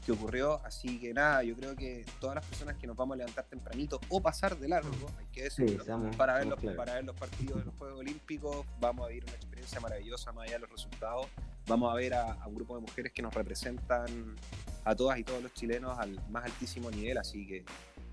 que, 0.03 0.11
ocurrió. 0.11 0.59
Así 0.65 0.99
que 0.99 1.13
nada, 1.13 1.43
yo 1.43 1.55
creo 1.55 1.75
que 1.75 2.03
todas 2.19 2.35
las 2.35 2.45
personas 2.45 2.75
que 2.77 2.87
nos 2.87 2.97
vamos 2.97 3.13
a 3.13 3.17
levantar 3.17 3.45
tempranito 3.45 3.99
o 4.09 4.19
pasar 4.19 4.57
de 4.57 4.67
largo, 4.67 4.89
hay 5.19 5.27
que 5.27 5.43
decirlo, 5.43 5.83
para, 6.17 6.39
ver 6.39 6.47
los, 6.47 6.59
para 6.75 6.95
ver 6.95 7.05
los 7.05 7.15
partidos 7.15 7.59
de 7.59 7.65
los 7.65 7.75
Juegos 7.75 7.99
Olímpicos, 7.99 8.65
vamos 8.79 9.05
a 9.05 9.09
vivir 9.09 9.25
una 9.25 9.35
experiencia 9.35 9.79
maravillosa 9.79 10.31
más 10.31 10.45
allá 10.45 10.53
de 10.53 10.59
los 10.61 10.71
resultados. 10.71 11.27
Vamos 11.69 11.93
a 11.93 11.95
ver 11.95 12.13
a, 12.13 12.33
a 12.33 12.47
un 12.47 12.55
grupo 12.55 12.75
de 12.75 12.81
mujeres 12.81 13.13
que 13.13 13.21
nos 13.21 13.33
representan 13.33 14.35
a 14.83 14.95
todas 14.95 15.17
y 15.19 15.23
todos 15.23 15.41
los 15.41 15.53
chilenos 15.53 15.97
al 15.97 16.19
más 16.29 16.43
altísimo 16.43 16.91
nivel, 16.91 17.17
así 17.17 17.47
que 17.47 17.63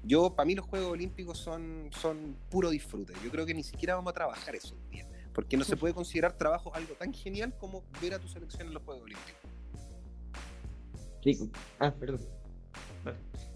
yo, 0.06 0.34
para 0.36 0.46
mí 0.46 0.54
los 0.54 0.66
Juegos 0.66 0.92
Olímpicos 0.92 1.38
son, 1.38 1.90
son 1.90 2.36
puro 2.48 2.70
disfrute, 2.70 3.12
yo 3.24 3.30
creo 3.30 3.44
que 3.44 3.54
ni 3.54 3.64
siquiera 3.64 3.96
vamos 3.96 4.12
a 4.12 4.14
trabajar 4.14 4.54
esos 4.54 4.78
días, 4.88 5.08
porque 5.32 5.56
no 5.56 5.64
se 5.64 5.76
puede 5.76 5.94
considerar 5.94 6.38
trabajo 6.38 6.72
algo 6.74 6.94
tan 6.94 7.12
genial 7.12 7.56
como 7.58 7.82
ver 8.00 8.14
a 8.14 8.20
tu 8.20 8.28
selección 8.28 8.68
en 8.68 8.74
los 8.74 8.84
Juegos 8.84 9.02
Olímpicos. 9.02 9.50
Sí, 11.24 11.50
ah, 11.80 11.92
perdón. 11.92 12.20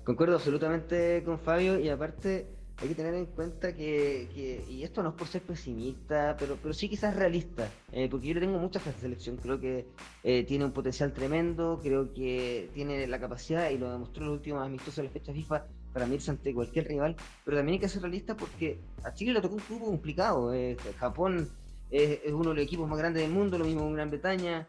Concuerdo 0.03 0.35
absolutamente 0.35 1.23
con 1.25 1.39
Fabio 1.39 1.79
y 1.79 1.89
aparte 1.89 2.49
hay 2.81 2.89
que 2.89 2.95
tener 2.95 3.15
en 3.15 3.27
cuenta 3.27 3.75
que, 3.75 4.65
y 4.69 4.83
esto 4.83 5.03
no 5.03 5.11
es 5.11 5.15
por 5.15 5.29
ser 5.29 5.43
pesimista, 5.43 6.37
pero, 6.39 6.57
pero 6.63 6.73
sí 6.73 6.89
quizás 6.89 7.15
realista, 7.15 7.69
eh, 7.93 8.09
porque 8.09 8.29
yo 8.29 8.35
le 8.35 8.41
tengo 8.41 8.59
mucha 8.59 8.81
fe 8.81 8.89
a 8.89 8.93
esta 8.93 9.03
selección, 9.03 9.37
creo 9.37 9.61
que 9.61 9.87
eh, 10.25 10.45
tiene 10.45 10.65
un 10.65 10.73
potencial 10.73 11.13
tremendo, 11.13 11.79
creo 11.83 12.13
que 12.15 12.71
tiene 12.73 13.07
la 13.07 13.21
capacidad, 13.21 13.69
y 13.69 13.77
lo 13.77 13.93
demostró 13.93 14.23
en 14.23 14.29
los 14.29 14.39
últimos 14.39 14.65
amistosos 14.65 14.97
de 14.97 15.03
la 15.05 15.11
fecha 15.11 15.33
FIFA, 15.33 15.67
para 15.93 16.07
medirse 16.07 16.31
ante 16.31 16.55
cualquier 16.55 16.87
rival, 16.89 17.17
pero 17.45 17.59
también 17.59 17.75
hay 17.75 17.81
que 17.81 17.89
ser 17.89 18.01
realista 18.01 18.37
porque 18.37 18.81
a 19.05 19.13
Chile 19.13 19.35
le 19.35 19.41
tocó 19.41 19.57
un 19.57 19.63
grupo 19.69 19.87
complicado, 19.87 20.55
eh, 20.55 20.77
Japón 20.99 21.51
es, 21.91 22.21
uno 22.33 22.51
de 22.51 22.55
los 22.55 22.65
equipos 22.65 22.89
más 22.89 22.99
grandes 22.99 23.23
del 23.23 23.33
mundo, 23.33 23.59
lo 23.59 23.65
mismo 23.65 23.83
en 23.83 23.95
Gran 23.95 24.09
Bretaña, 24.09 24.67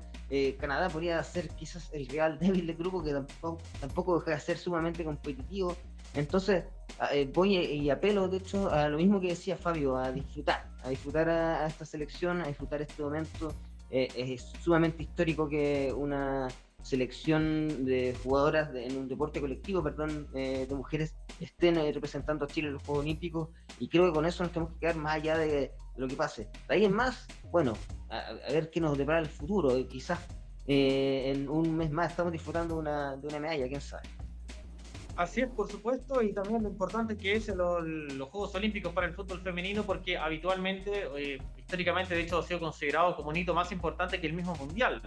Canadá 0.59 0.87
podría 0.87 1.21
ser 1.23 1.49
quizás 1.49 1.89
el 1.91 2.07
real 2.07 2.39
débil 2.39 2.65
del 2.65 2.77
grupo 2.77 3.03
que 3.03 3.11
tampoco, 3.11 3.57
tampoco 3.81 4.19
deja 4.19 4.31
de 4.31 4.39
ser 4.39 4.57
sumamente 4.57 5.03
competitivo, 5.03 5.75
entonces, 6.13 6.65
eh, 7.11 7.29
voy 7.33 7.57
y 7.57 7.89
apelo, 7.89 8.27
de 8.27 8.37
hecho, 8.37 8.69
a 8.69 8.89
lo 8.89 8.97
mismo 8.97 9.19
que 9.19 9.29
decía 9.29 9.55
Fabio, 9.55 9.95
a 9.95 10.11
disfrutar, 10.11 10.69
a 10.83 10.89
disfrutar 10.89 11.29
a, 11.29 11.67
esta 11.67 11.85
selección, 11.85 12.41
a 12.41 12.47
disfrutar 12.47 12.81
este 12.81 13.01
momento. 13.01 13.53
Eh, 13.89 14.07
es 14.15 14.43
sumamente 14.61 15.03
histórico 15.03 15.47
que 15.49 15.93
una 15.95 16.47
selección 16.81 17.85
de 17.85 18.15
jugadoras 18.23 18.73
en 18.73 18.97
un 18.97 19.07
deporte 19.07 19.39
colectivo, 19.39 19.83
perdón, 19.83 20.27
eh, 20.33 20.65
de 20.67 20.75
mujeres 20.75 21.13
estén 21.39 21.75
representando 21.75 22.45
a 22.45 22.47
Chile 22.47 22.67
en 22.67 22.73
los 22.73 22.83
Juegos 22.83 23.03
Olímpicos 23.03 23.49
y 23.79 23.87
creo 23.87 24.05
que 24.05 24.13
con 24.13 24.25
eso 24.25 24.43
nos 24.43 24.51
tenemos 24.51 24.73
que 24.73 24.79
quedar 24.79 24.95
más 24.95 25.15
allá 25.15 25.37
de, 25.37 25.71
lo 25.97 26.07
que 26.07 26.15
pase. 26.15 26.49
De 26.67 26.75
ahí 26.75 26.85
en 26.85 26.93
más, 26.93 27.27
bueno, 27.51 27.73
a, 28.09 28.33
ver 28.51 28.71
qué 28.71 28.79
nos 28.81 28.97
depara 28.97 29.19
el 29.19 29.27
futuro. 29.27 29.75
Quizás 29.87 30.19
en 30.67 31.49
un 31.49 31.75
mes 31.75 31.91
más 31.91 32.11
estamos 32.11 32.31
disfrutando 32.31 32.77
una, 32.77 33.15
de 33.17 33.27
una 33.27 33.39
medalla, 33.39 33.67
quién 33.67 33.81
sabe. 33.81 34.03
Así 35.21 35.41
es, 35.41 35.49
por 35.49 35.69
supuesto, 35.69 36.23
y 36.23 36.33
también 36.33 36.63
lo 36.63 36.69
importante 36.69 37.15
que 37.15 37.33
es 37.33 37.47
los 37.47 38.29
Juegos 38.29 38.55
Olímpicos 38.55 38.91
para 38.91 39.05
el 39.05 39.13
fútbol 39.13 39.39
femenino, 39.39 39.83
porque 39.83 40.17
habitualmente, 40.17 41.07
eh, 41.15 41.39
históricamente, 41.59 42.15
de 42.15 42.21
hecho, 42.21 42.39
ha 42.39 42.43
sido 42.43 42.59
considerado 42.59 43.15
como 43.15 43.29
un 43.29 43.35
hito 43.35 43.53
más 43.53 43.71
importante 43.71 44.19
que 44.19 44.25
el 44.25 44.33
mismo 44.33 44.55
Mundial, 44.55 44.99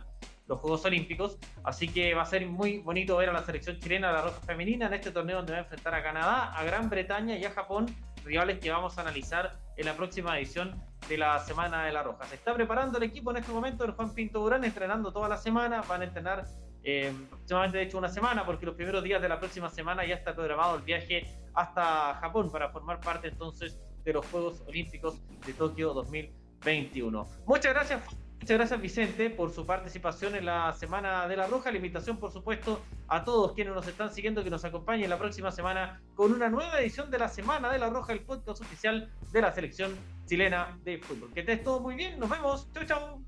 los 0.47 0.61
Juegos 0.61 0.85
Olímpicos. 0.85 1.37
Así 1.65 1.89
que 1.89 2.15
va 2.15 2.23
a 2.23 2.27
ser 2.27 2.47
muy 2.47 2.79
bonito 2.79 3.17
ver 3.17 3.31
a 3.31 3.33
la 3.33 3.43
selección 3.45 3.81
chilena, 3.81 4.13
la 4.13 4.23
roja 4.23 4.41
femenina, 4.43 4.87
en 4.87 4.95
este 4.95 5.11
torneo 5.11 5.39
donde 5.39 5.51
va 5.51 5.59
a 5.59 5.63
enfrentar 5.63 5.97
a 5.97 6.03
Canadá, 6.05 6.53
a 6.53 6.63
Gran 6.63 6.89
Bretaña 6.89 7.37
y 7.37 7.45
a 7.45 7.51
Japón, 7.51 7.87
rivales 8.25 8.61
que 8.61 8.71
vamos 8.71 8.97
a 8.97 9.01
analizar 9.01 9.59
en 9.77 9.85
la 9.85 9.97
próxima 9.97 10.39
edición 10.39 10.81
de 11.09 11.19
la 11.19 11.41
Semana 11.41 11.87
de 11.87 11.93
la 11.93 12.05
Roja. 12.05 12.25
Se 12.27 12.37
está 12.37 12.55
preparando 12.55 12.99
el 12.99 13.05
equipo 13.05 13.33
en 13.33 13.39
este 13.39 13.51
momento, 13.51 13.85
el 13.85 13.91
Juan 13.91 14.15
Pinto 14.15 14.39
Durán, 14.39 14.63
entrenando 14.63 15.13
toda 15.13 15.29
la 15.29 15.39
semana, 15.39 15.83
van 15.83 16.03
a 16.03 16.05
entrenar 16.05 16.45
eh, 16.85 17.13
aproximadamente 17.27 17.79
de 17.79 17.85
hecho 17.85 17.99
una 17.99 18.09
semana, 18.09 18.45
porque 18.45 18.67
los 18.67 18.75
primeros 18.75 19.03
días 19.03 19.21
de 19.21 19.29
la 19.29 19.41
próxima 19.41 19.71
semana 19.71 20.05
ya 20.07 20.15
está 20.15 20.35
programado 20.35 20.77
el 20.77 20.83
viaje 20.83 21.27
hasta 21.55 22.15
Japón 22.21 22.51
para 22.51 22.69
formar 22.71 23.01
parte 23.01 23.29
entonces 23.29 23.79
de 24.05 24.13
los 24.13 24.27
Juegos 24.27 24.63
Olímpicos 24.67 25.21
de 25.47 25.53
Tokio 25.55 25.95
2021. 25.95 27.27
Muchas 27.47 27.73
gracias. 27.73 28.03
Muchas 28.45 28.59
gracias 28.59 28.81
Vicente 28.83 29.31
por 29.31 29.51
su 29.51 29.65
participación 29.65 30.35
en 30.35 30.45
la 30.45 30.71
Semana 30.75 31.27
de 31.27 31.37
la 31.37 31.47
Roja. 31.47 31.71
La 31.71 31.79
invitación, 31.79 32.19
por 32.19 32.31
supuesto, 32.31 32.83
a 33.09 33.25
todos 33.25 33.53
quienes 33.53 33.75
nos 33.75 33.89
están 33.89 34.13
siguiendo 34.13 34.45
que 34.45 34.51
nos 34.51 34.67
acompañen 34.67 35.09
la 35.09 35.19
próxima 35.19 35.51
semana 35.51 36.03
con 36.15 36.31
una 36.33 36.51
nueva 36.51 36.79
edición 36.79 37.11
de 37.11 37.19
la 37.19 37.29
Semana 37.29 37.73
de 37.73 37.79
la 37.79 37.89
Roja, 37.89 38.13
el 38.13 38.21
podcast 38.21 38.61
oficial 38.61 39.11
de 39.33 39.41
la 39.41 39.51
selección 39.53 39.97
chilena 40.27 40.79
de 40.85 40.99
fútbol. 40.99 41.33
Que 41.33 41.41
estés 41.41 41.65
todo 41.65 41.81
muy 41.81 41.95
bien. 41.95 42.21
Nos 42.21 42.29
vemos. 42.29 42.71
Chau, 42.75 42.85
chau. 42.85 43.25